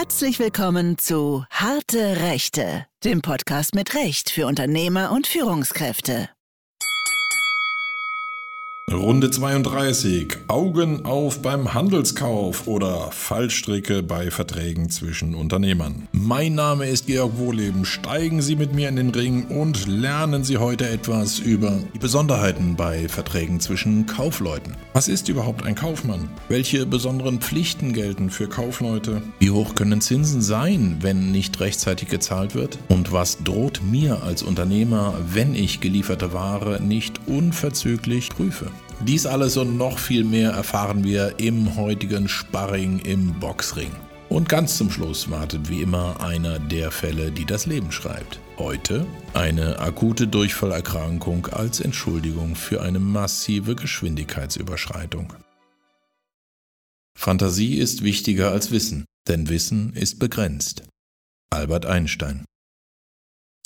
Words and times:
Herzlich 0.00 0.38
willkommen 0.38 0.96
zu 0.96 1.44
Harte 1.50 2.22
Rechte, 2.22 2.86
dem 3.04 3.20
Podcast 3.20 3.74
mit 3.74 3.94
Recht 3.94 4.30
für 4.30 4.46
Unternehmer 4.46 5.12
und 5.12 5.26
Führungskräfte. 5.26 6.30
Runde 8.92 9.30
32. 9.30 10.36
Augen 10.48 11.04
auf 11.04 11.42
beim 11.42 11.74
Handelskauf 11.74 12.66
oder 12.66 13.12
Fallstricke 13.12 14.02
bei 14.02 14.32
Verträgen 14.32 14.90
zwischen 14.90 15.36
Unternehmern. 15.36 16.08
Mein 16.10 16.56
Name 16.56 16.88
ist 16.88 17.06
Georg 17.06 17.38
Wohleben. 17.38 17.84
Steigen 17.84 18.42
Sie 18.42 18.56
mit 18.56 18.74
mir 18.74 18.88
in 18.88 18.96
den 18.96 19.10
Ring 19.10 19.44
und 19.44 19.86
lernen 19.86 20.42
Sie 20.42 20.58
heute 20.58 20.88
etwas 20.88 21.38
über 21.38 21.78
die 21.94 22.00
Besonderheiten 22.00 22.74
bei 22.74 23.08
Verträgen 23.08 23.60
zwischen 23.60 24.06
Kaufleuten. 24.06 24.74
Was 24.92 25.06
ist 25.06 25.28
überhaupt 25.28 25.64
ein 25.64 25.76
Kaufmann? 25.76 26.28
Welche 26.48 26.84
besonderen 26.84 27.40
Pflichten 27.40 27.92
gelten 27.92 28.28
für 28.28 28.48
Kaufleute? 28.48 29.22
Wie 29.38 29.50
hoch 29.50 29.76
können 29.76 30.00
Zinsen 30.00 30.42
sein, 30.42 30.96
wenn 31.00 31.30
nicht 31.30 31.60
rechtzeitig 31.60 32.08
gezahlt 32.08 32.56
wird? 32.56 32.76
Und 32.88 33.12
was 33.12 33.38
droht 33.44 33.82
mir 33.88 34.24
als 34.24 34.42
Unternehmer, 34.42 35.14
wenn 35.32 35.54
ich 35.54 35.80
gelieferte 35.80 36.32
Ware 36.32 36.82
nicht 36.82 37.20
unverzüglich 37.28 38.30
prüfe? 38.30 38.66
Dies 39.02 39.24
alles 39.24 39.56
und 39.56 39.78
noch 39.78 39.98
viel 39.98 40.24
mehr 40.24 40.50
erfahren 40.50 41.04
wir 41.04 41.38
im 41.38 41.74
heutigen 41.76 42.28
Sparring 42.28 42.98
im 42.98 43.32
Boxring. 43.40 43.90
Und 44.28 44.50
ganz 44.50 44.76
zum 44.76 44.90
Schluss 44.90 45.30
wartet 45.30 45.70
wie 45.70 45.80
immer 45.80 46.20
einer 46.20 46.58
der 46.58 46.90
Fälle, 46.90 47.32
die 47.32 47.46
das 47.46 47.64
Leben 47.64 47.92
schreibt. 47.92 48.40
Heute 48.58 49.06
eine 49.32 49.78
akute 49.78 50.28
Durchfallerkrankung 50.28 51.46
als 51.46 51.80
Entschuldigung 51.80 52.54
für 52.54 52.82
eine 52.82 53.00
massive 53.00 53.74
Geschwindigkeitsüberschreitung. 53.74 55.32
Fantasie 57.16 57.78
ist 57.78 58.04
wichtiger 58.04 58.50
als 58.52 58.70
Wissen, 58.70 59.06
denn 59.28 59.48
Wissen 59.48 59.94
ist 59.94 60.18
begrenzt. 60.18 60.82
Albert 61.50 61.86
Einstein 61.86 62.44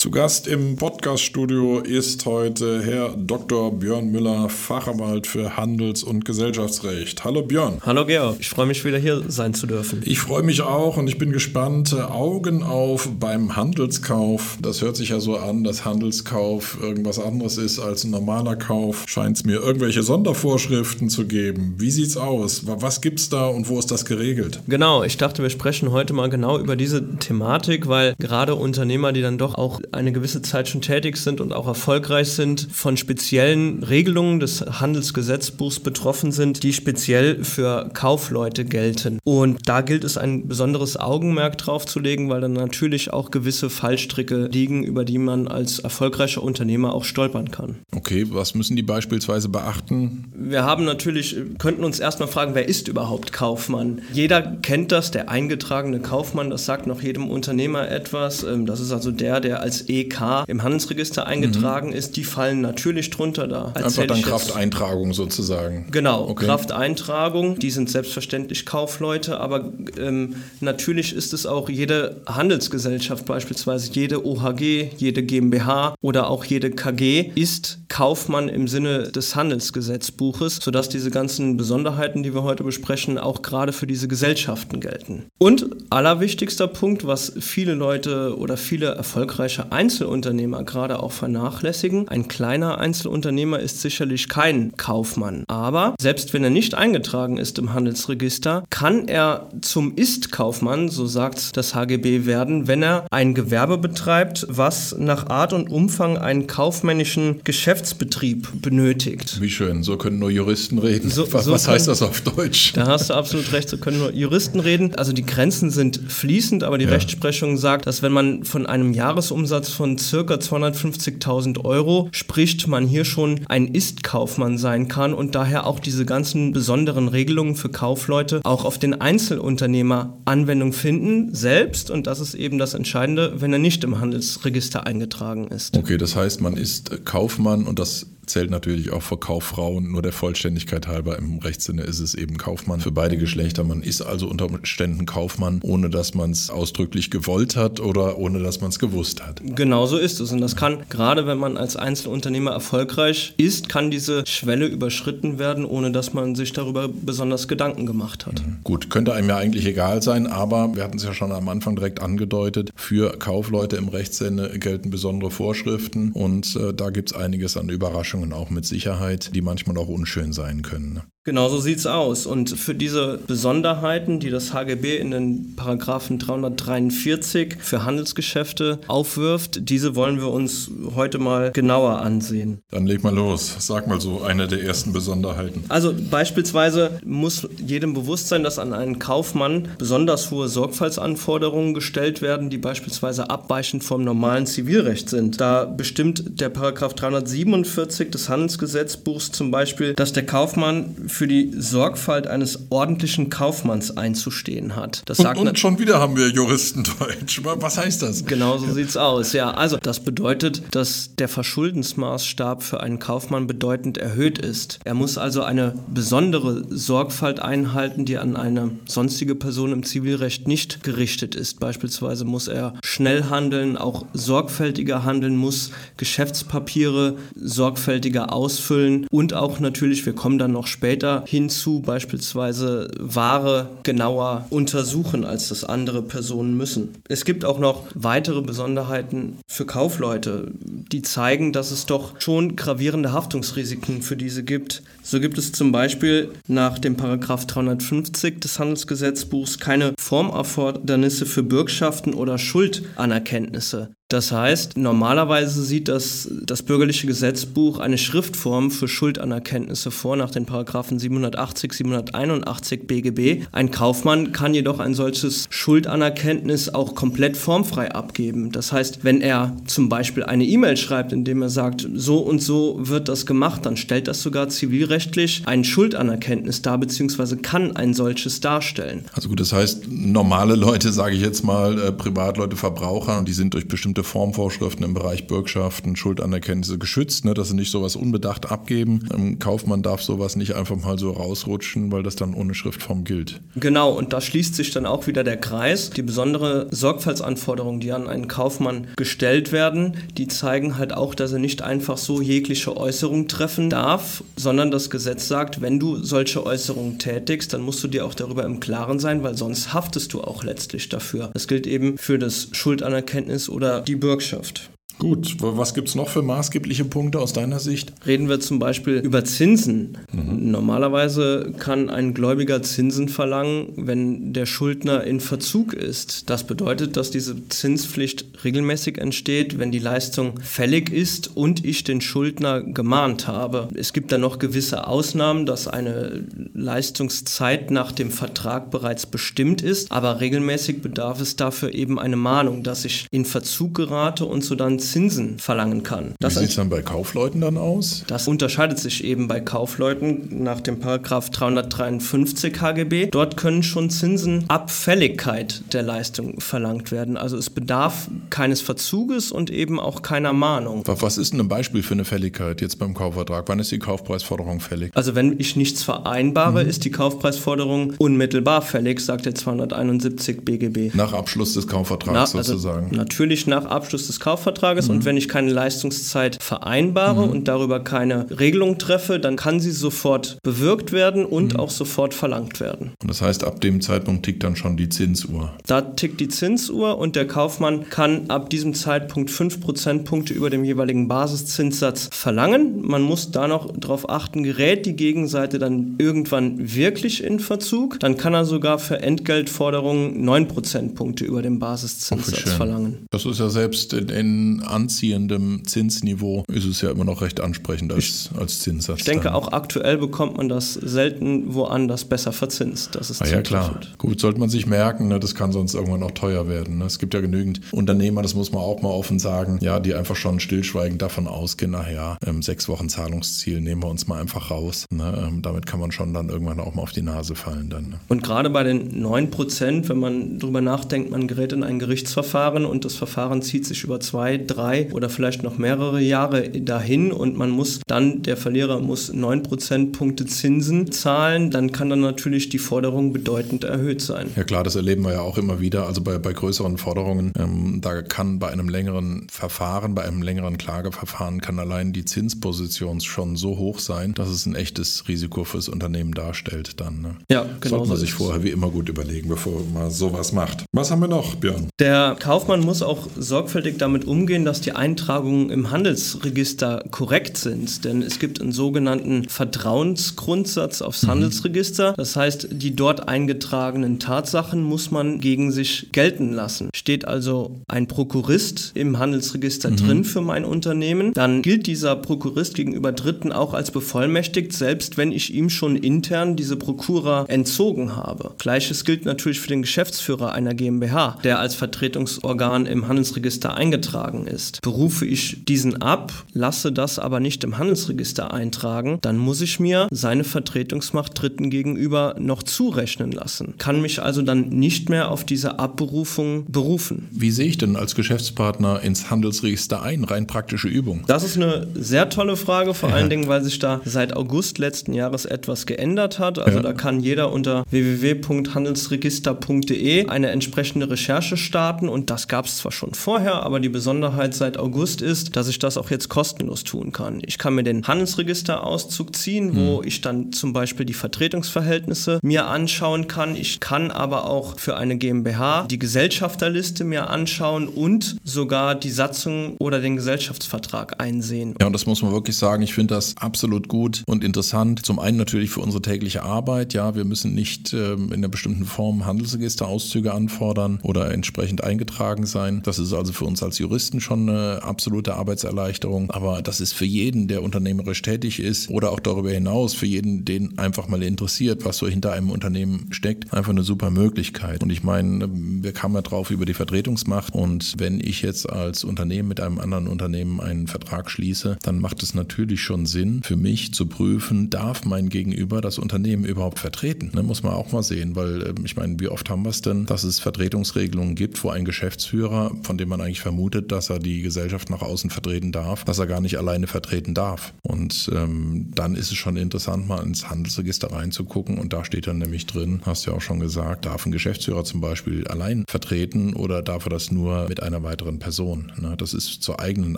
zu 0.05 0.11
Gast 0.11 0.47
im 0.47 0.75
Podcaststudio 0.75 1.79
ist 1.79 2.27
heute 2.27 2.83
Herr 2.83 3.15
Dr. 3.17 3.71
Björn 3.71 4.11
Müller, 4.11 4.49
Fachanwalt 4.49 5.25
für 5.25 5.57
Handels- 5.57 6.03
und 6.03 6.25
Gesellschaftsrecht. 6.25 7.23
Hallo 7.23 7.41
Björn. 7.41 7.79
Hallo 7.83 8.05
Georg, 8.05 8.35
ich 8.39 8.49
freue 8.49 8.67
mich 8.67 8.85
wieder 8.85 8.99
hier 8.99 9.23
sein 9.27 9.55
zu 9.55 9.65
dürfen. 9.65 10.03
Ich 10.05 10.19
freue 10.19 10.43
mich 10.43 10.61
auch 10.61 10.97
und 10.97 11.07
ich 11.07 11.17
bin 11.17 11.31
gespannt. 11.31 11.95
Augen 11.95 12.61
auf 12.61 13.09
beim 13.19 13.55
Handelskauf. 13.55 14.59
Das 14.61 14.83
hört 14.83 14.95
sich 14.95 15.09
ja 15.09 15.19
so 15.19 15.37
an, 15.37 15.63
dass 15.63 15.85
Handelskauf 15.85 16.77
irgendwas 16.79 17.17
anderes 17.17 17.57
ist 17.57 17.79
als 17.79 18.03
ein 18.03 18.11
normaler 18.11 18.57
Kauf. 18.57 19.05
Scheint 19.07 19.37
es 19.37 19.43
mir 19.43 19.55
irgendwelche 19.55 20.03
Sondervorschriften 20.03 21.09
zu 21.09 21.25
geben. 21.25 21.77
Wie 21.79 21.89
sieht's 21.89 22.15
aus? 22.15 22.67
Was 22.67 23.01
gibt's 23.01 23.29
da 23.29 23.47
und 23.47 23.69
wo 23.69 23.79
ist 23.79 23.89
das 23.89 24.05
geregelt? 24.05 24.59
Genau, 24.67 25.01
ich 25.01 25.17
dachte, 25.17 25.41
wir 25.41 25.49
sprechen 25.49 25.89
heute 25.89 26.13
mal 26.13 26.29
genau 26.29 26.59
über 26.59 26.75
diese 26.75 27.17
Thematik, 27.17 27.87
weil 27.87 28.13
gerade 28.19 28.53
Unternehmer, 28.53 29.11
die 29.11 29.23
dann 29.23 29.39
doch 29.39 29.55
auch 29.55 29.81
eine 29.95 30.11
gewisse 30.11 30.41
Zeit 30.41 30.67
schon 30.67 30.81
tätig 30.81 31.17
sind 31.17 31.41
und 31.41 31.53
auch 31.53 31.67
erfolgreich 31.67 32.29
sind, 32.29 32.67
von 32.71 32.97
speziellen 32.97 33.83
Regelungen 33.83 34.39
des 34.39 34.61
Handelsgesetzbuchs 34.61 35.79
betroffen 35.79 36.31
sind, 36.31 36.63
die 36.63 36.73
speziell 36.73 37.43
für 37.43 37.89
Kaufleute 37.93 38.65
gelten. 38.65 39.19
Und 39.23 39.67
da 39.67 39.81
gilt 39.81 40.03
es 40.03 40.17
ein 40.17 40.47
besonderes 40.47 40.97
Augenmerk 40.97 41.57
drauf 41.57 41.85
zu 41.85 41.99
legen, 41.99 42.29
weil 42.29 42.41
dann 42.41 42.53
natürlich 42.53 43.11
auch 43.13 43.31
gewisse 43.31 43.69
Fallstricke 43.69 44.49
liegen, 44.51 44.83
über 44.83 45.05
die 45.05 45.17
man 45.17 45.47
als 45.47 45.79
erfolgreicher 45.79 46.43
Unternehmer 46.43 46.93
auch 46.93 47.03
stolpern 47.03 47.51
kann. 47.51 47.77
Okay, 47.95 48.25
was 48.29 48.55
müssen 48.55 48.75
die 48.75 48.83
beispielsweise 48.83 49.49
beachten? 49.49 50.25
Wir 50.35 50.63
haben 50.63 50.85
natürlich, 50.85 51.35
könnten 51.57 51.83
uns 51.83 51.99
erstmal 51.99 52.27
fragen, 52.27 52.55
wer 52.55 52.67
ist 52.67 52.87
überhaupt 52.87 53.33
Kaufmann? 53.33 54.01
Jeder 54.13 54.41
kennt 54.41 54.91
das, 54.91 55.11
der 55.11 55.29
eingetragene 55.29 55.99
Kaufmann, 55.99 56.49
das 56.49 56.65
sagt 56.65 56.87
noch 56.87 57.01
jedem 57.01 57.29
Unternehmer 57.29 57.89
etwas. 57.89 58.43
Ähm, 58.43 58.65
das 58.65 58.79
ist 58.79 58.91
also 58.91 59.11
der, 59.11 59.39
der 59.39 59.61
als 59.61 59.84
EK 59.89 60.45
im 60.47 60.63
Handelsregister 60.63 61.27
eingetragen 61.27 61.89
mhm. 61.89 61.95
ist, 61.95 62.17
die 62.17 62.23
fallen 62.23 62.61
natürlich 62.61 63.09
drunter 63.09 63.47
da. 63.47 63.71
Einfach 63.75 64.05
dann 64.05 64.21
Krafteintragung 64.21 65.13
sozusagen. 65.13 65.87
Genau, 65.91 66.27
okay. 66.27 66.45
Krafteintragung, 66.45 67.59
die 67.59 67.71
sind 67.71 67.89
selbstverständlich 67.89 68.65
Kaufleute, 68.65 69.39
aber 69.39 69.71
ähm, 69.97 70.35
natürlich 70.59 71.13
ist 71.15 71.33
es 71.33 71.45
auch 71.45 71.69
jede 71.69 72.21
Handelsgesellschaft, 72.27 73.25
beispielsweise 73.25 73.91
jede 73.93 74.25
OHG, 74.25 74.89
jede 74.97 75.23
GmbH 75.23 75.95
oder 76.01 76.29
auch 76.29 76.43
jede 76.45 76.71
KG 76.71 77.31
ist 77.35 77.79
Kaufmann 77.87 78.49
im 78.49 78.67
Sinne 78.67 79.11
des 79.11 79.35
Handelsgesetzbuches, 79.35 80.59
sodass 80.61 80.89
diese 80.89 81.11
ganzen 81.11 81.57
Besonderheiten, 81.57 82.23
die 82.23 82.33
wir 82.33 82.43
heute 82.43 82.63
besprechen, 82.63 83.17
auch 83.17 83.41
gerade 83.41 83.71
für 83.71 83.87
diese 83.87 84.07
Gesellschaften 84.07 84.79
gelten. 84.79 85.25
Und 85.37 85.67
allerwichtigster 85.89 86.67
Punkt, 86.67 87.05
was 87.07 87.33
viele 87.39 87.73
Leute 87.73 88.37
oder 88.37 88.57
viele 88.57 88.87
erfolgreiche 88.87 89.64
Einzelunternehmer 89.71 90.63
gerade 90.63 91.01
auch 91.01 91.11
vernachlässigen. 91.11 92.07
Ein 92.07 92.27
kleiner 92.27 92.79
Einzelunternehmer 92.79 93.59
ist 93.59 93.81
sicherlich 93.81 94.29
kein 94.29 94.75
Kaufmann. 94.77 95.43
Aber 95.47 95.95
selbst 95.99 96.33
wenn 96.33 96.43
er 96.43 96.49
nicht 96.49 96.75
eingetragen 96.75 97.37
ist 97.37 97.59
im 97.59 97.73
Handelsregister, 97.73 98.63
kann 98.69 99.07
er 99.07 99.49
zum 99.61 99.95
Ist-Kaufmann, 99.95 100.89
so 100.89 101.05
sagt 101.05 101.57
das 101.57 101.75
HGB, 101.75 102.25
werden, 102.25 102.67
wenn 102.67 102.83
er 102.83 103.05
ein 103.11 103.33
Gewerbe 103.33 103.77
betreibt, 103.77 104.45
was 104.49 104.95
nach 104.97 105.27
Art 105.27 105.53
und 105.53 105.69
Umfang 105.69 106.17
einen 106.17 106.47
kaufmännischen 106.47 107.41
Geschäftsbetrieb 107.43 108.61
benötigt. 108.61 109.41
Wie 109.41 109.49
schön, 109.49 109.83
so 109.83 109.97
können 109.97 110.19
nur 110.19 110.31
Juristen 110.31 110.79
reden. 110.79 111.09
So, 111.09 111.31
was, 111.33 111.45
so 111.45 111.51
was 111.51 111.67
heißt 111.67 111.87
das 111.87 112.01
auf 112.01 112.21
Deutsch? 112.21 112.73
Da 112.73 112.87
hast 112.87 113.09
du 113.09 113.13
absolut 113.13 113.51
recht, 113.53 113.69
so 113.69 113.77
können 113.77 113.99
nur 113.99 114.13
Juristen 114.13 114.59
reden. 114.59 114.95
Also 114.95 115.13
die 115.13 115.25
Grenzen 115.25 115.69
sind 115.69 115.99
fließend, 116.07 116.63
aber 116.63 116.77
die 116.77 116.85
ja. 116.85 116.91
Rechtsprechung 116.91 117.57
sagt, 117.57 117.87
dass 117.87 118.01
wenn 118.01 118.11
man 118.11 118.43
von 118.43 118.65
einem 118.65 118.93
Jahresumsatz 118.93 119.54
Umsatz 119.55 119.71
von 119.71 119.97
circa 119.97 120.33
250.000 120.33 121.63
Euro 121.63 122.09
spricht 122.11 122.67
man 122.67 122.85
hier 122.87 123.05
schon 123.05 123.39
ein 123.47 123.69
Ist-Kaufmann 123.69 124.57
sein 124.57 124.89
kann 124.89 125.13
und 125.13 125.33
daher 125.33 125.65
auch 125.65 125.79
diese 125.79 126.03
ganzen 126.05 126.51
besonderen 126.51 127.07
Regelungen 127.07 127.55
für 127.55 127.69
Kaufleute 127.69 128.41
auch 128.43 128.65
auf 128.65 128.79
den 128.79 128.99
Einzelunternehmer 128.99 130.17
Anwendung 130.25 130.73
finden, 130.73 131.33
selbst, 131.33 131.89
und 131.89 132.05
das 132.05 132.19
ist 132.19 132.33
eben 132.33 132.57
das 132.57 132.73
Entscheidende, 132.73 133.39
wenn 133.39 133.53
er 133.53 133.59
nicht 133.59 133.85
im 133.85 134.01
Handelsregister 134.01 134.85
eingetragen 134.85 135.47
ist. 135.47 135.77
Okay, 135.77 135.95
das 135.95 136.17
heißt, 136.17 136.41
man 136.41 136.57
ist 136.57 137.05
Kaufmann 137.05 137.65
und 137.65 137.79
das 137.79 138.07
zählt 138.27 138.49
natürlich 138.49 138.91
auch 138.91 139.01
für 139.01 139.17
Kauffrauen. 139.17 139.91
Nur 139.91 140.01
der 140.01 140.11
Vollständigkeit 140.11 140.87
halber 140.87 141.17
im 141.17 141.39
Rechtssinne 141.39 141.83
ist 141.83 141.99
es 141.99 142.15
eben 142.15 142.37
Kaufmann 142.37 142.79
für 142.79 142.91
beide 142.91 143.17
Geschlechter. 143.17 143.63
Man 143.63 143.81
ist 143.81 144.01
also 144.01 144.27
unter 144.27 144.45
Umständen 144.45 145.05
Kaufmann, 145.05 145.59
ohne 145.63 145.89
dass 145.89 146.13
man 146.13 146.31
es 146.31 146.49
ausdrücklich 146.49 147.11
gewollt 147.11 147.55
hat 147.55 147.79
oder 147.79 148.17
ohne 148.17 148.39
dass 148.39 148.61
man 148.61 148.69
es 148.69 148.79
gewusst 148.79 149.25
hat. 149.25 149.41
Genau 149.43 149.85
so 149.85 149.97
ist 149.97 150.19
es. 150.19 150.31
Und 150.31 150.41
das 150.41 150.55
kann, 150.55 150.79
gerade 150.89 151.27
wenn 151.27 151.37
man 151.37 151.57
als 151.57 151.75
Einzelunternehmer 151.75 152.51
erfolgreich 152.51 153.33
ist, 153.37 153.69
kann 153.69 153.91
diese 153.91 154.25
Schwelle 154.25 154.65
überschritten 154.65 155.39
werden, 155.39 155.65
ohne 155.65 155.91
dass 155.91 156.13
man 156.13 156.35
sich 156.35 156.53
darüber 156.53 156.87
besonders 156.87 157.47
Gedanken 157.47 157.85
gemacht 157.85 158.25
hat. 158.25 158.41
Mhm. 158.41 158.57
Gut, 158.63 158.89
könnte 158.89 159.13
einem 159.13 159.29
ja 159.29 159.37
eigentlich 159.37 159.65
egal 159.65 160.01
sein, 160.01 160.27
aber 160.27 160.75
wir 160.75 160.83
hatten 160.83 160.97
es 160.97 161.03
ja 161.03 161.13
schon 161.13 161.31
am 161.31 161.49
Anfang 161.49 161.75
direkt 161.75 162.01
angedeutet, 162.01 162.71
für 162.75 163.17
Kaufleute 163.17 163.75
im 163.75 163.89
Rechtssinne 163.89 164.57
gelten 164.59 164.89
besondere 164.89 165.31
Vorschriften 165.31 166.11
und 166.11 166.55
äh, 166.55 166.73
da 166.73 166.89
gibt 166.89 167.11
es 167.11 167.17
einiges 167.17 167.57
an 167.57 167.69
Überraschungen 167.69 168.14
Überraschungen 168.15 168.33
auch 168.33 168.49
mit 168.49 168.65
Sicherheit, 168.65 169.35
die 169.35 169.41
manchmal 169.41 169.77
auch 169.77 169.87
unschön 169.87 170.31
sein 170.31 170.61
können. 170.61 171.01
Genau 171.27 171.49
so 171.49 171.59
sieht 171.59 171.79
es 171.79 171.87
aus. 171.87 172.27
Und 172.27 172.51
für 172.51 172.75
diese 172.75 173.19
Besonderheiten, 173.25 174.19
die 174.19 174.29
das 174.29 174.53
HGB 174.53 174.97
in 174.97 175.09
den 175.09 175.55
Paragraphen 175.55 176.19
343 176.19 177.55
für 177.59 177.83
Handelsgeschäfte 177.83 178.79
aufwirft, 178.87 179.67
diese 179.67 179.95
wollen 179.95 180.19
wir 180.19 180.27
uns 180.27 180.69
heute 180.93 181.17
mal 181.17 181.51
genauer 181.51 182.01
ansehen. 182.01 182.59
Dann 182.69 182.85
leg 182.85 183.03
mal 183.03 183.15
los. 183.15 183.55
Sag 183.57 183.87
mal 183.87 183.99
so 183.99 184.21
eine 184.21 184.47
der 184.47 184.61
ersten 184.61 184.93
Besonderheiten. 184.93 185.63
Also 185.67 185.95
beispielsweise 186.11 186.99
muss 187.03 187.47
jedem 187.57 187.95
bewusst 187.95 188.27
sein, 188.27 188.43
dass 188.43 188.59
an 188.59 188.73
einen 188.73 188.99
Kaufmann 188.99 189.69
besonders 189.79 190.29
hohe 190.29 190.47
Sorgfaltsanforderungen 190.47 191.73
gestellt 191.73 192.21
werden, 192.21 192.51
die 192.51 192.59
beispielsweise 192.59 193.31
abweichend 193.31 193.83
vom 193.83 194.03
normalen 194.03 194.45
Zivilrecht 194.45 195.09
sind. 195.09 195.41
Da 195.41 195.65
bestimmt 195.65 196.39
der 196.39 196.49
Paragraph 196.49 196.93
347 196.93 198.11
des 198.11 198.29
Handelsgesetzbuchs 198.29 199.31
zum 199.31 199.49
Beispiel, 199.49 199.95
dass 199.95 200.13
der 200.13 200.27
Kaufmann 200.27 200.95
für 201.15 201.27
die 201.27 201.51
Sorgfalt 201.57 202.27
eines 202.27 202.67
ordentlichen 202.69 203.29
Kaufmanns 203.29 203.95
einzustehen 203.95 204.75
hat. 204.75 205.01
Das 205.05 205.17
sagt 205.17 205.39
und, 205.39 205.47
und 205.47 205.57
schon 205.57 205.79
wieder 205.79 205.99
haben 205.99 206.17
wir 206.17 206.27
Juristendeutsch. 206.27 207.41
Was 207.43 207.77
heißt 207.77 208.01
das? 208.01 208.25
Genau 208.25 208.57
so 208.57 208.71
sieht's 208.73 208.97
aus. 208.97 209.31
Ja, 209.33 209.51
also 209.51 209.77
das 209.77 210.01
bedeutet, 210.01 210.61
dass 210.71 211.15
der 211.17 211.29
Verschuldensmaßstab 211.29 212.63
für 212.63 212.81
einen 212.81 212.99
Kaufmann 212.99 213.47
bedeutend 213.47 213.97
erhöht 213.97 214.39
ist. 214.39 214.79
Er 214.83 214.93
muss 214.93 215.17
also 215.17 215.43
eine 215.43 215.73
besondere 215.87 216.65
Sorgfalt 216.69 217.39
einhalten, 217.39 218.03
die 218.03 218.17
an 218.17 218.35
eine 218.35 218.71
sonstige 218.85 219.35
Person 219.35 219.71
im 219.71 219.83
Zivilrecht 219.83 220.47
nicht 220.47 220.83
gerichtet 220.83 221.33
ist. 221.33 221.61
Beispielsweise 221.61 222.25
muss 222.25 222.49
er 222.49 222.73
schnell 222.83 223.29
handeln, 223.29 223.77
auch 223.77 224.05
sorgfältiger 224.13 225.05
handeln, 225.05 225.37
muss 225.37 225.71
Geschäftspapiere 225.95 227.15
sorgfältiger 227.35 228.33
ausfüllen 228.33 229.07
und 229.09 229.33
auch 229.33 229.59
natürlich, 229.61 230.05
wir 230.05 230.13
kommen 230.13 230.37
dann 230.37 230.51
noch 230.51 230.67
später 230.67 231.04
später 231.05 231.23
hinzu 231.27 231.81
beispielsweise 231.81 232.89
Ware 232.99 233.69
genauer 233.83 234.47
untersuchen, 234.49 235.23
als 235.23 235.49
das 235.49 235.63
andere 235.63 236.01
Personen 236.01 236.57
müssen. 236.57 236.95
Es 237.07 237.25
gibt 237.25 237.45
auch 237.45 237.59
noch 237.59 237.83
weitere 237.93 238.41
Besonderheiten 238.41 239.37
für 239.47 239.65
Kaufleute, 239.65 240.51
die 240.61 241.03
zeigen, 241.03 241.53
dass 241.53 241.71
es 241.71 241.85
doch 241.85 242.19
schon 242.19 242.55
gravierende 242.55 243.11
Haftungsrisiken 243.11 244.01
für 244.01 244.17
diese 244.17 244.43
gibt. 244.43 244.81
So 245.03 245.19
gibt 245.19 245.37
es 245.37 245.51
zum 245.51 245.71
Beispiel 245.71 246.31
nach 246.47 246.79
dem 246.79 246.97
Paragraph 246.97 247.45
350 247.45 248.39
des 248.39 248.57
Handelsgesetzbuchs 248.57 249.59
keine 249.59 249.93
Formerfordernisse 249.99 251.25
für 251.27 251.43
Bürgschaften 251.43 252.13
oder 252.15 252.39
Schuldanerkenntnisse. 252.39 253.89
Das 254.15 254.31
heißt, 254.31 254.77
normalerweise 254.77 255.61
sieht 255.61 255.89
das, 255.89 256.29
das 256.31 256.63
bürgerliche 256.63 257.05
Gesetzbuch 257.05 257.79
eine 257.79 257.97
Schriftform 257.97 258.71
für 258.71 258.87
Schuldanerkenntnisse 258.87 259.91
vor 259.91 260.15
nach 260.15 260.31
den 260.31 260.45
Paragraphen 260.45 260.99
780, 260.99 261.73
781 261.73 262.87
BGB. 262.87 263.45
Ein 263.51 263.71
Kaufmann 263.71 264.31
kann 264.31 264.53
jedoch 264.53 264.79
ein 264.79 264.93
solches 264.93 265.47
Schuldanerkenntnis 265.49 266.73
auch 266.73 266.95
komplett 266.95 267.35
formfrei 267.35 267.91
abgeben. 267.91 268.53
Das 268.53 268.71
heißt, 268.71 269.03
wenn 269.03 269.19
er 269.19 269.57
zum 269.65 269.89
Beispiel 269.89 270.23
eine 270.23 270.45
E-Mail 270.45 270.77
schreibt, 270.77 271.11
in 271.11 271.25
dem 271.25 271.41
er 271.41 271.49
sagt, 271.49 271.85
so 271.93 272.19
und 272.19 272.41
so 272.41 272.77
wird 272.79 273.09
das 273.09 273.25
gemacht, 273.25 273.65
dann 273.65 273.75
stellt 273.75 274.07
das 274.07 274.21
sogar 274.21 274.47
zivilrechtlich 274.47 275.43
ein 275.45 275.65
Schuldanerkenntnis 275.65 276.61
dar, 276.61 276.77
beziehungsweise 276.77 277.35
kann 277.35 277.75
ein 277.75 277.93
solches 277.93 278.39
darstellen. 278.39 279.03
Also 279.11 279.27
gut, 279.27 279.41
das 279.41 279.51
heißt, 279.51 279.89
normale 279.89 280.55
Leute, 280.55 280.93
sage 280.93 281.15
ich 281.15 281.21
jetzt 281.21 281.43
mal, 281.43 281.77
äh, 281.77 281.91
Privatleute, 281.91 282.55
Verbraucher, 282.55 283.21
die 283.23 283.33
sind 283.33 283.53
durch 283.53 283.67
bestimmte 283.67 284.04
Formvorschriften 284.05 284.85
im 284.85 284.93
Bereich 284.93 285.27
Bürgschaften, 285.27 285.95
Schuldanerkenntnisse 285.95 286.77
geschützt, 286.77 287.25
ne, 287.25 287.33
dass 287.33 287.49
sie 287.49 287.55
nicht 287.55 287.71
sowas 287.71 287.95
unbedacht 287.95 288.51
abgeben. 288.51 289.07
Ein 289.13 289.39
Kaufmann 289.39 289.81
darf 289.81 290.01
sowas 290.01 290.35
nicht 290.35 290.55
einfach 290.55 290.77
mal 290.77 290.97
so 290.97 291.11
rausrutschen, 291.11 291.91
weil 291.91 292.03
das 292.03 292.15
dann 292.15 292.33
ohne 292.33 292.53
Schriftform 292.53 293.03
gilt. 293.03 293.41
Genau, 293.55 293.91
und 293.91 294.13
da 294.13 294.21
schließt 294.21 294.55
sich 294.55 294.71
dann 294.71 294.85
auch 294.85 295.07
wieder 295.07 295.23
der 295.23 295.37
Kreis. 295.37 295.89
Die 295.89 296.01
besondere 296.01 296.67
Sorgfaltsanforderungen, 296.71 297.79
die 297.79 297.91
an 297.91 298.07
einen 298.07 298.27
Kaufmann 298.27 298.87
gestellt 298.95 299.51
werden, 299.51 299.97
die 300.17 300.27
zeigen 300.27 300.77
halt 300.77 300.93
auch, 300.93 301.15
dass 301.15 301.33
er 301.33 301.39
nicht 301.39 301.61
einfach 301.61 301.97
so 301.97 302.21
jegliche 302.21 302.77
Äußerung 302.77 303.27
treffen 303.27 303.69
darf, 303.69 304.23
sondern 304.35 304.71
das 304.71 304.89
Gesetz 304.89 305.27
sagt, 305.27 305.61
wenn 305.61 305.79
du 305.79 305.97
solche 305.97 306.45
Äußerungen 306.45 306.99
tätigst, 306.99 307.53
dann 307.53 307.61
musst 307.61 307.83
du 307.83 307.87
dir 307.87 308.05
auch 308.05 308.13
darüber 308.13 308.43
im 308.45 308.59
Klaren 308.59 308.99
sein, 308.99 309.23
weil 309.23 309.35
sonst 309.35 309.73
haftest 309.73 310.13
du 310.13 310.21
auch 310.21 310.43
letztlich 310.43 310.89
dafür. 310.89 311.31
Das 311.33 311.47
gilt 311.47 311.67
eben 311.67 311.97
für 311.97 312.19
das 312.19 312.49
Schuldanerkenntnis 312.51 313.49
oder 313.49 313.81
die 313.87 313.95
Bürgschaft. 313.95 314.69
Gut, 314.97 315.35
was 315.39 315.73
gibt 315.73 315.89
es 315.89 315.95
noch 315.95 316.07
für 316.07 316.21
maßgebliche 316.21 316.85
Punkte 316.85 317.19
aus 317.19 317.33
deiner 317.33 317.59
Sicht? 317.59 317.93
Reden 318.05 318.29
wir 318.29 318.39
zum 318.39 318.59
Beispiel 318.59 318.95
über 318.95 319.25
Zinsen. 319.25 319.97
Mhm. 320.13 320.51
Normalerweise 320.51 321.53
kann 321.59 321.89
ein 321.89 322.13
Gläubiger 322.13 322.61
Zinsen 322.61 323.09
verlangen, 323.09 323.73
wenn 323.75 324.31
der 324.31 324.45
Schuldner 324.45 325.03
in 325.03 325.19
Verzug 325.19 325.73
ist. 325.73 326.29
Das 326.29 326.45
bedeutet, 326.45 326.95
dass 326.95 327.11
diese 327.11 327.35
Zinspflicht 327.49 328.25
regelmäßig 328.45 328.97
entsteht, 328.97 329.59
wenn 329.59 329.71
die 329.71 329.79
Leistung 329.79 330.39
fällig 330.39 330.91
ist 330.91 331.35
und 331.35 331.65
ich 331.65 331.83
den 331.83 331.99
Schuldner 331.99 332.61
gemahnt 332.61 333.27
habe. 333.27 333.67
Es 333.75 333.91
gibt 333.91 334.13
dann 334.13 334.21
noch 334.21 334.39
gewisse 334.39 334.87
Ausnahmen, 334.87 335.45
dass 335.45 335.67
eine 335.67 336.23
Leistungszeit 336.53 337.69
nach 337.69 337.91
dem 337.91 338.11
Vertrag 338.11 338.71
bereits 338.71 339.05
bestimmt 339.05 339.61
ist, 339.61 339.91
aber 339.91 340.21
regelmäßig 340.21 340.81
bedarf 340.81 341.19
es 341.19 341.35
dafür 341.35 341.73
eben 341.73 341.99
eine 341.99 342.15
Mahnung, 342.15 342.63
dass 342.63 342.85
ich 342.85 343.07
in 343.11 343.25
Verzug 343.25 343.73
gerate 343.73 344.25
und 344.25 344.43
so 344.43 344.55
dann 344.55 344.79
Zinsen 344.91 345.39
verlangen 345.39 345.83
kann. 345.83 346.13
Das 346.19 346.35
Wie 346.35 346.39
sieht 346.39 346.49
es 346.49 346.55
dann 346.55 346.69
bei 346.69 346.81
Kaufleuten 346.81 347.41
dann 347.41 347.57
aus? 347.57 348.03
Das 348.07 348.27
unterscheidet 348.27 348.79
sich 348.79 349.03
eben 349.03 349.27
bei 349.27 349.39
Kaufleuten 349.39 350.43
nach 350.43 350.61
dem 350.61 350.79
Paragraph 350.79 351.29
353 351.29 352.61
HGB. 352.61 353.07
Dort 353.07 353.37
können 353.37 353.63
schon 353.63 353.89
Zinsen 353.89 354.45
ab 354.47 354.71
Fälligkeit 354.71 355.63
der 355.73 355.83
Leistung 355.83 356.39
verlangt 356.39 356.91
werden. 356.91 357.17
Also 357.17 357.37
es 357.37 357.49
bedarf 357.49 358.09
keines 358.29 358.61
Verzuges 358.61 359.31
und 359.31 359.49
eben 359.49 359.79
auch 359.79 360.01
keiner 360.01 360.33
Mahnung. 360.33 360.83
Was 360.85 361.17
ist 361.17 361.33
denn 361.33 361.39
ein 361.39 361.47
Beispiel 361.47 361.83
für 361.83 361.93
eine 361.93 362.05
Fälligkeit 362.05 362.61
jetzt 362.61 362.79
beim 362.79 362.93
Kaufvertrag? 362.93 363.45
Wann 363.47 363.59
ist 363.59 363.71
die 363.71 363.79
Kaufpreisforderung 363.79 364.59
fällig? 364.59 364.91
Also 364.95 365.15
wenn 365.15 365.39
ich 365.39 365.55
nichts 365.55 365.83
vereinbare, 365.83 366.63
mhm. 366.63 366.69
ist 366.69 366.85
die 366.85 366.91
Kaufpreisforderung 366.91 367.93
unmittelbar 367.97 368.61
fällig, 368.61 368.99
sagt 368.99 369.25
der 369.25 369.35
271 369.35 370.41
BGB. 370.43 370.93
Nach 370.95 371.13
Abschluss 371.13 371.53
des 371.53 371.67
Kaufvertrags 371.67 372.33
Na, 372.33 372.39
also 372.39 372.53
sozusagen. 372.53 372.95
Natürlich 372.95 373.47
nach 373.47 373.65
Abschluss 373.65 374.07
des 374.07 374.19
Kaufvertrags 374.19 374.74
Tages 374.75 374.89
mhm. 374.89 374.95
und 374.95 375.05
wenn 375.05 375.17
ich 375.17 375.27
keine 375.29 375.51
Leistungszeit 375.51 376.37
vereinbare 376.41 377.25
mhm. 377.25 377.31
und 377.31 377.47
darüber 377.47 377.79
keine 377.79 378.27
Regelung 378.39 378.77
treffe, 378.77 379.19
dann 379.19 379.35
kann 379.35 379.59
sie 379.59 379.71
sofort 379.71 380.37
bewirkt 380.43 380.91
werden 380.91 381.25
und 381.25 381.53
mhm. 381.53 381.59
auch 381.59 381.69
sofort 381.69 382.13
verlangt 382.13 382.59
werden. 382.59 382.91
Und 383.01 383.09
das 383.09 383.21
heißt, 383.21 383.43
ab 383.43 383.61
dem 383.61 383.81
Zeitpunkt 383.81 384.25
tickt 384.25 384.43
dann 384.43 384.55
schon 384.55 384.77
die 384.77 384.89
Zinsuhr? 384.89 385.53
Da 385.65 385.81
tickt 385.81 386.19
die 386.19 386.27
Zinsuhr 386.27 386.97
und 386.97 387.15
der 387.15 387.27
Kaufmann 387.27 387.89
kann 387.89 388.29
ab 388.29 388.49
diesem 388.49 388.73
Zeitpunkt 388.73 389.31
5 389.31 389.61
Prozentpunkte 389.61 390.33
über 390.33 390.49
dem 390.49 390.63
jeweiligen 390.63 391.07
Basiszinssatz 391.07 392.09
verlangen. 392.11 392.81
Man 392.81 393.01
muss 393.01 393.31
da 393.31 393.47
noch 393.47 393.71
darauf 393.77 394.09
achten, 394.09 394.43
gerät 394.43 394.85
die 394.85 394.95
Gegenseite 394.95 395.59
dann 395.59 395.95
irgendwann 395.97 396.75
wirklich 396.75 397.23
in 397.23 397.39
Verzug, 397.39 397.99
dann 397.99 398.17
kann 398.17 398.33
er 398.33 398.45
sogar 398.45 398.79
für 398.79 399.01
Entgeltforderungen 399.01 400.23
9 400.23 400.47
Prozentpunkte 400.47 401.25
über 401.25 401.41
dem 401.41 401.59
Basiszinssatz 401.59 402.51
verlangen. 402.51 403.05
Das 403.11 403.25
ist 403.25 403.39
ja 403.39 403.49
selbst 403.49 403.93
in 403.93 404.64
anziehendem 404.65 405.65
Zinsniveau 405.65 406.43
ist 406.47 406.65
es 406.65 406.81
ja 406.81 406.91
immer 406.91 407.05
noch 407.05 407.21
recht 407.21 407.39
ansprechend 407.39 407.93
als, 407.93 408.29
als 408.37 408.59
Zinssatz. 408.59 408.99
Ich 408.99 409.05
denke, 409.05 409.25
dann. 409.25 409.33
auch 409.33 409.51
aktuell 409.51 409.97
bekommt 409.97 410.37
man 410.37 410.49
das 410.49 410.73
selten 410.73 411.53
woanders 411.53 412.05
besser 412.05 412.31
verzinst. 412.31 412.95
Das 412.95 413.09
ist 413.09 413.21
ah, 413.21 413.27
ja 413.27 413.41
klar. 413.41 413.79
Gut, 413.97 414.19
sollte 414.19 414.39
man 414.39 414.49
sich 414.49 414.65
merken, 414.65 415.07
ne, 415.07 415.19
das 415.19 415.35
kann 415.35 415.51
sonst 415.51 415.73
irgendwann 415.73 416.03
auch 416.03 416.11
teuer 416.11 416.47
werden. 416.47 416.79
Ne? 416.79 416.85
Es 416.85 416.99
gibt 416.99 417.13
ja 417.13 417.21
genügend 417.21 417.61
Unternehmer, 417.71 418.21
das 418.21 418.33
muss 418.33 418.51
man 418.51 418.61
auch 418.61 418.81
mal 418.81 418.89
offen 418.89 419.19
sagen, 419.19 419.59
ja, 419.61 419.79
die 419.79 419.93
einfach 419.93 420.15
schon 420.15 420.39
stillschweigend 420.39 421.01
davon 421.01 421.27
ausgehen, 421.27 421.71
naja, 421.71 422.17
ähm, 422.25 422.41
sechs 422.41 422.67
Wochen 422.67 422.89
Zahlungsziel 422.89 423.61
nehmen 423.61 423.83
wir 423.83 423.89
uns 423.89 424.07
mal 424.07 424.19
einfach 424.19 424.51
raus. 424.51 424.85
Ne? 424.89 425.25
Ähm, 425.27 425.41
damit 425.41 425.65
kann 425.65 425.79
man 425.79 425.91
schon 425.91 426.13
dann 426.13 426.29
irgendwann 426.29 426.59
auch 426.59 426.75
mal 426.75 426.81
auf 426.81 426.91
die 426.91 427.01
Nase 427.01 427.35
fallen. 427.35 427.69
Dann, 427.69 427.89
ne? 427.89 427.99
Und 428.07 428.23
gerade 428.23 428.49
bei 428.49 428.63
den 428.63 429.01
9 429.01 429.31
Prozent, 429.31 429.89
wenn 429.89 429.99
man 429.99 430.39
darüber 430.39 430.61
nachdenkt, 430.61 431.11
man 431.11 431.27
gerät 431.27 431.53
in 431.53 431.63
ein 431.63 431.79
Gerichtsverfahren 431.79 432.65
und 432.65 432.85
das 432.85 432.95
Verfahren 432.95 433.41
zieht 433.41 433.65
sich 433.65 433.83
über 433.83 433.99
zwei, 433.99 434.37
drei 434.37 434.54
oder 434.91 435.09
vielleicht 435.09 435.43
noch 435.43 435.57
mehrere 435.57 436.01
Jahre 436.01 436.49
dahin 436.49 437.11
und 437.11 437.37
man 437.37 437.49
muss 437.49 437.81
dann, 437.87 438.21
der 438.21 438.37
Verlierer 438.37 438.79
muss 438.79 439.13
9 439.13 439.43
Prozentpunkte 439.43 440.25
Zinsen 440.25 440.91
zahlen, 440.91 441.51
dann 441.51 441.71
kann 441.71 441.89
dann 441.89 442.01
natürlich 442.01 442.49
die 442.49 442.57
Forderung 442.57 443.13
bedeutend 443.13 443.63
erhöht 443.63 444.01
sein. 444.01 444.31
Ja 444.35 444.43
klar, 444.43 444.63
das 444.63 444.75
erleben 444.75 445.03
wir 445.03 445.13
ja 445.13 445.21
auch 445.21 445.37
immer 445.37 445.59
wieder. 445.59 445.87
Also 445.87 446.01
bei, 446.01 446.17
bei 446.17 446.33
größeren 446.33 446.77
Forderungen, 446.77 447.33
ähm, 447.37 447.79
da 447.81 448.01
kann 448.01 448.39
bei 448.39 448.49
einem 448.49 448.69
längeren 448.69 449.27
Verfahren, 449.29 449.95
bei 449.95 450.03
einem 450.03 450.21
längeren 450.21 450.57
Klageverfahren, 450.57 451.41
kann 451.41 451.59
allein 451.59 451.93
die 451.93 452.05
Zinsposition 452.05 453.01
schon 453.01 453.35
so 453.35 453.57
hoch 453.57 453.79
sein, 453.79 454.13
dass 454.13 454.29
es 454.29 454.45
ein 454.45 454.55
echtes 454.55 455.07
Risiko 455.07 455.43
fürs 455.43 455.69
Unternehmen 455.69 456.13
darstellt 456.13 456.79
dann. 456.79 457.01
Ne? 457.01 457.15
Ja, 457.29 457.45
genau. 457.59 457.77
Sollte 457.77 457.89
man 457.89 457.97
sich 457.97 458.13
vorher 458.13 458.43
wie 458.43 458.49
immer 458.49 458.69
gut 458.69 458.89
überlegen, 458.89 459.29
bevor 459.29 459.61
man 459.73 459.91
sowas 459.91 460.31
macht. 460.31 460.65
Was 460.71 460.91
haben 460.91 461.01
wir 461.01 461.07
noch, 461.07 461.35
Björn? 461.35 461.67
Der 461.79 462.15
Kaufmann 462.19 462.61
muss 462.61 462.81
auch 462.81 463.07
sorgfältig 463.17 463.77
damit 463.77 464.05
umgehen, 464.05 464.44
dass 464.45 464.61
die 464.61 464.73
Eintragungen 464.73 465.49
im 465.49 465.71
Handelsregister 465.71 466.83
korrekt 466.91 467.37
sind. 467.37 467.83
Denn 467.83 468.01
es 468.01 468.19
gibt 468.19 468.41
einen 468.41 468.51
sogenannten 468.51 469.27
Vertrauensgrundsatz 469.27 470.81
aufs 470.81 471.03
mhm. 471.03 471.09
Handelsregister. 471.09 471.93
Das 471.97 472.15
heißt, 472.15 472.49
die 472.51 472.75
dort 472.75 473.07
eingetragenen 473.07 473.99
Tatsachen 473.99 474.61
muss 474.63 474.91
man 474.91 475.19
gegen 475.19 475.51
sich 475.51 475.91
gelten 475.91 476.31
lassen. 476.31 476.69
Steht 476.75 477.07
also 477.07 477.61
ein 477.67 477.87
Prokurist 477.87 478.71
im 478.75 478.99
Handelsregister 478.99 479.71
mhm. 479.71 479.77
drin 479.77 480.03
für 480.03 480.21
mein 480.21 480.45
Unternehmen, 480.45 481.13
dann 481.13 481.41
gilt 481.41 481.67
dieser 481.67 481.95
Prokurist 481.95 482.55
gegenüber 482.55 482.91
Dritten 482.91 483.31
auch 483.31 483.53
als 483.53 483.71
bevollmächtigt, 483.71 484.53
selbst 484.53 484.97
wenn 484.97 485.11
ich 485.11 485.33
ihm 485.33 485.49
schon 485.49 485.75
intern 485.75 486.35
diese 486.35 486.55
Prokura 486.55 487.25
entzogen 487.27 487.95
habe. 487.95 488.35
Gleiches 488.37 488.85
gilt 488.85 489.05
natürlich 489.05 489.39
für 489.39 489.47
den 489.47 489.63
Geschäftsführer 489.63 490.33
einer 490.33 490.53
GmbH, 490.53 491.17
der 491.23 491.39
als 491.39 491.55
Vertretungsorgan 491.55 492.65
im 492.65 492.87
Handelsregister 492.87 493.55
eingetragen 493.55 494.27
ist 494.27 494.34
berufe 494.61 495.05
ich 495.05 495.45
diesen 495.45 495.81
ab, 495.81 496.13
lasse 496.33 496.71
das 496.71 496.99
aber 496.99 497.19
nicht 497.19 497.43
im 497.43 497.57
Handelsregister 497.57 498.33
eintragen, 498.33 498.99
dann 499.01 499.17
muss 499.17 499.41
ich 499.41 499.59
mir 499.59 499.87
seine 499.91 500.23
Vertretungsmacht 500.23 501.19
Dritten 501.19 501.49
gegenüber 501.49 502.15
noch 502.19 502.43
zurechnen 502.43 503.11
lassen. 503.11 503.55
Kann 503.57 503.81
mich 503.81 504.01
also 504.01 504.21
dann 504.21 504.49
nicht 504.49 504.89
mehr 504.89 505.11
auf 505.11 505.23
diese 505.23 505.59
Abberufung 505.59 506.45
berufen. 506.51 507.07
Wie 507.11 507.31
sehe 507.31 507.47
ich 507.47 507.57
denn 507.57 507.75
als 507.75 507.95
Geschäftspartner 507.95 508.81
ins 508.81 509.09
Handelsregister 509.09 509.81
ein? 509.81 510.03
Rein 510.03 510.27
praktische 510.27 510.67
Übung. 510.67 511.03
Das 511.07 511.23
ist 511.23 511.37
eine 511.37 511.67
sehr 511.75 512.09
tolle 512.09 512.35
Frage, 512.35 512.73
vor 512.73 512.89
ja. 512.89 512.95
allen 512.95 513.09
Dingen, 513.09 513.27
weil 513.27 513.43
sich 513.43 513.59
da 513.59 513.81
seit 513.85 514.15
August 514.15 514.57
letzten 514.57 514.93
Jahres 514.93 515.25
etwas 515.25 515.65
geändert 515.65 516.19
hat. 516.19 516.39
Also 516.39 516.57
ja. 516.57 516.63
da 516.63 516.73
kann 516.73 516.99
jeder 516.99 517.31
unter 517.31 517.63
www.handelsregister.de 517.69 520.07
eine 520.07 520.29
entsprechende 520.29 520.89
Recherche 520.89 521.37
starten 521.37 521.89
und 521.89 522.09
das 522.09 522.27
gab 522.27 522.45
es 522.45 522.57
zwar 522.57 522.71
schon 522.71 522.93
vorher, 522.93 523.43
aber 523.43 523.59
die 523.59 523.69
Besonderheit 523.69 524.14
Besonderheit 524.15 524.33
seit 524.33 524.57
August 524.57 525.01
ist, 525.01 525.35
dass 525.35 525.49
ich 525.49 525.59
das 525.59 525.77
auch 525.77 525.89
jetzt 525.89 526.07
kostenlos 526.07 526.63
tun 526.63 526.91
kann. 526.91 527.21
Ich 527.25 527.37
kann 527.37 527.55
mir 527.55 527.63
den 527.63 527.85
Handelsregisterauszug 527.85 529.15
ziehen, 529.15 529.55
wo 529.55 529.81
mhm. 529.81 529.87
ich 529.87 530.01
dann 530.01 530.31
zum 530.31 530.53
Beispiel 530.53 530.85
die 530.85 530.93
Vertretungsverhältnisse 530.93 532.19
mir 532.23 532.47
anschauen 532.47 533.07
kann. 533.07 533.35
Ich 533.35 533.59
kann 533.59 533.91
aber 533.91 534.29
auch 534.29 534.57
für 534.57 534.77
eine 534.77 534.97
GmbH 534.97 535.67
die 535.69 535.79
Gesellschafterliste 535.79 536.85
mir 536.85 537.09
anschauen 537.09 537.67
und 537.67 538.15
sogar 538.23 538.75
die 538.75 538.89
Satzung 538.89 539.57
oder 539.57 539.81
den 539.81 539.97
Gesellschaftsvertrag 539.97 541.01
einsehen. 541.01 541.55
Ja, 541.59 541.67
und 541.67 541.73
das 541.73 541.85
muss 541.85 542.01
man 542.01 542.13
wirklich 542.13 542.37
sagen. 542.37 542.63
Ich 542.63 542.73
finde 542.73 542.95
das 542.95 543.15
absolut 543.17 543.67
gut 543.67 544.03
und 544.05 544.23
interessant. 544.23 544.85
Zum 544.85 544.99
einen 544.99 545.17
natürlich 545.17 545.49
für 545.49 545.59
unsere 545.59 545.81
tägliche 545.81 546.23
Arbeit. 546.23 546.73
Ja, 546.73 546.95
wir 546.95 547.03
müssen 547.03 547.33
nicht 547.33 547.73
ähm, 547.73 548.07
in 548.07 548.13
einer 548.13 548.29
bestimmten 548.29 548.65
Form 548.65 549.05
Handelsregisterauszüge 549.05 550.13
anfordern 550.13 550.79
oder 550.83 551.11
entsprechend 551.11 551.63
eingetragen 551.63 552.25
sein. 552.25 552.61
Das 552.63 552.79
ist 552.79 552.93
also 552.93 553.11
für 553.11 553.25
uns 553.25 553.43
als 553.43 553.59
Juristen 553.59 553.99
schon 554.05 554.29
eine 554.29 554.63
absolute 554.63 555.15
Arbeitserleichterung. 555.15 556.11
Aber 556.11 556.41
das 556.41 556.61
ist 556.61 556.73
für 556.73 556.85
jeden, 556.85 557.27
der 557.27 557.43
unternehmerisch 557.43 558.01
tätig 558.01 558.39
ist 558.39 558.69
oder 558.69 558.91
auch 558.91 558.99
darüber 558.99 559.31
hinaus, 559.31 559.73
für 559.73 559.85
jeden, 559.85 560.23
den 560.23 560.57
einfach 560.57 560.87
mal 560.87 561.03
interessiert, 561.03 561.65
was 561.65 561.77
so 561.77 561.87
hinter 561.87 562.13
einem 562.13 562.29
Unternehmen 562.29 562.87
steckt, 562.91 563.33
einfach 563.33 563.51
eine 563.51 563.63
super 563.63 563.89
Möglichkeit. 563.89 564.63
Und 564.63 564.69
ich 564.69 564.83
meine, 564.83 565.27
wir 565.29 565.73
kamen 565.73 565.95
ja 565.95 566.01
drauf 566.01 566.31
über 566.31 566.45
die 566.45 566.53
Vertretungsmacht. 566.53 567.33
Und 567.33 567.73
wenn 567.77 567.99
ich 567.99 568.21
jetzt 568.21 568.49
als 568.49 568.83
Unternehmen 568.83 569.27
mit 569.27 569.41
einem 569.41 569.59
anderen 569.59 569.87
Unternehmen 569.87 570.39
einen 570.39 570.67
Vertrag 570.67 571.09
schließe, 571.09 571.57
dann 571.63 571.79
macht 571.79 572.03
es 572.03 572.13
natürlich 572.13 572.61
schon 572.61 572.85
Sinn 572.85 573.21
für 573.23 573.35
mich 573.35 573.73
zu 573.73 573.87
prüfen, 573.87 574.49
darf 574.49 574.85
mein 574.85 575.09
Gegenüber 575.09 575.61
das 575.61 575.79
Unternehmen 575.79 576.25
überhaupt 576.25 576.59
vertreten? 576.59 577.11
Ne, 577.13 577.23
muss 577.23 577.43
man 577.43 577.53
auch 577.53 577.71
mal 577.71 577.83
sehen, 577.83 578.15
weil 578.15 578.41
äh, 578.41 578.53
ich 578.63 578.75
meine, 578.75 578.99
wie 578.99 579.09
oft 579.09 579.29
haben 579.29 579.43
wir 579.43 579.49
es 579.49 579.61
denn, 579.61 579.85
dass 579.85 580.03
es 580.03 580.19
Vertretungsregelungen 580.19 581.15
gibt, 581.15 581.43
wo 581.43 581.49
ein 581.49 581.65
Geschäftsführer, 581.65 582.51
von 582.61 582.77
dem 582.77 582.89
man 582.89 583.01
eigentlich 583.01 583.21
vermutet, 583.21 583.71
dass 583.71 583.89
er 583.89 583.94
die 583.99 584.21
Gesellschaft 584.21 584.69
nach 584.69 584.81
außen 584.81 585.09
vertreten 585.09 585.51
darf, 585.51 585.83
dass 585.83 585.99
er 585.99 586.07
gar 586.07 586.21
nicht 586.21 586.37
alleine 586.37 586.67
vertreten 586.67 587.13
darf. 587.13 587.53
Und 587.61 588.09
ähm, 588.13 588.71
dann 588.73 588.95
ist 588.95 589.11
es 589.11 589.17
schon 589.17 589.37
interessant, 589.37 589.87
mal 589.87 590.03
ins 590.03 590.29
Handelsregister 590.29 590.91
reinzugucken 590.91 591.57
und 591.57 591.73
da 591.73 591.85
steht 591.85 592.07
dann 592.07 592.17
nämlich 592.17 592.45
drin, 592.45 592.81
hast 592.85 593.05
du 593.05 593.11
ja 593.11 593.17
auch 593.17 593.21
schon 593.21 593.39
gesagt, 593.39 593.85
darf 593.85 594.05
ein 594.05 594.11
Geschäftsführer 594.11 594.63
zum 594.63 594.81
Beispiel 594.81 595.27
allein 595.27 595.65
vertreten 595.67 596.33
oder 596.33 596.61
darf 596.61 596.85
er 596.85 596.89
das 596.89 597.11
nur 597.11 597.47
mit 597.47 597.61
einer 597.61 597.83
weiteren 597.83 598.19
Person? 598.19 598.71
Ne? 598.79 598.95
Das 598.97 599.13
ist 599.13 599.41
zur 599.41 599.59
eigenen 599.59 599.97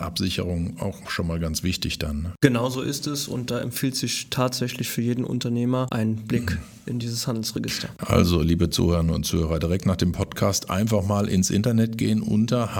Absicherung 0.00 0.78
auch 0.80 1.10
schon 1.10 1.26
mal 1.26 1.38
ganz 1.38 1.62
wichtig 1.62 1.98
dann. 1.98 2.22
Ne? 2.22 2.32
Genauso 2.40 2.80
ist 2.82 3.06
es 3.06 3.28
und 3.28 3.50
da 3.50 3.60
empfiehlt 3.60 3.96
sich 3.96 4.28
tatsächlich 4.30 4.88
für 4.88 5.02
jeden 5.02 5.24
Unternehmer 5.24 5.86
ein 5.90 6.16
Blick 6.16 6.52
mhm. 6.52 6.58
in 6.86 6.98
dieses 6.98 7.26
Handelsregister. 7.26 7.88
Also, 7.98 8.40
liebe 8.40 8.70
Zuhörerinnen 8.70 9.14
und 9.14 9.24
Zuhörer, 9.24 9.58
direkt 9.58 9.86
nach 9.86 9.96
dem 9.96 10.12
Podcast 10.12 10.70
einfach 10.70 11.04
mal 11.06 11.28
ins 11.28 11.50
Internet 11.50 11.98
gehen 11.98 12.22
unter 12.22 12.74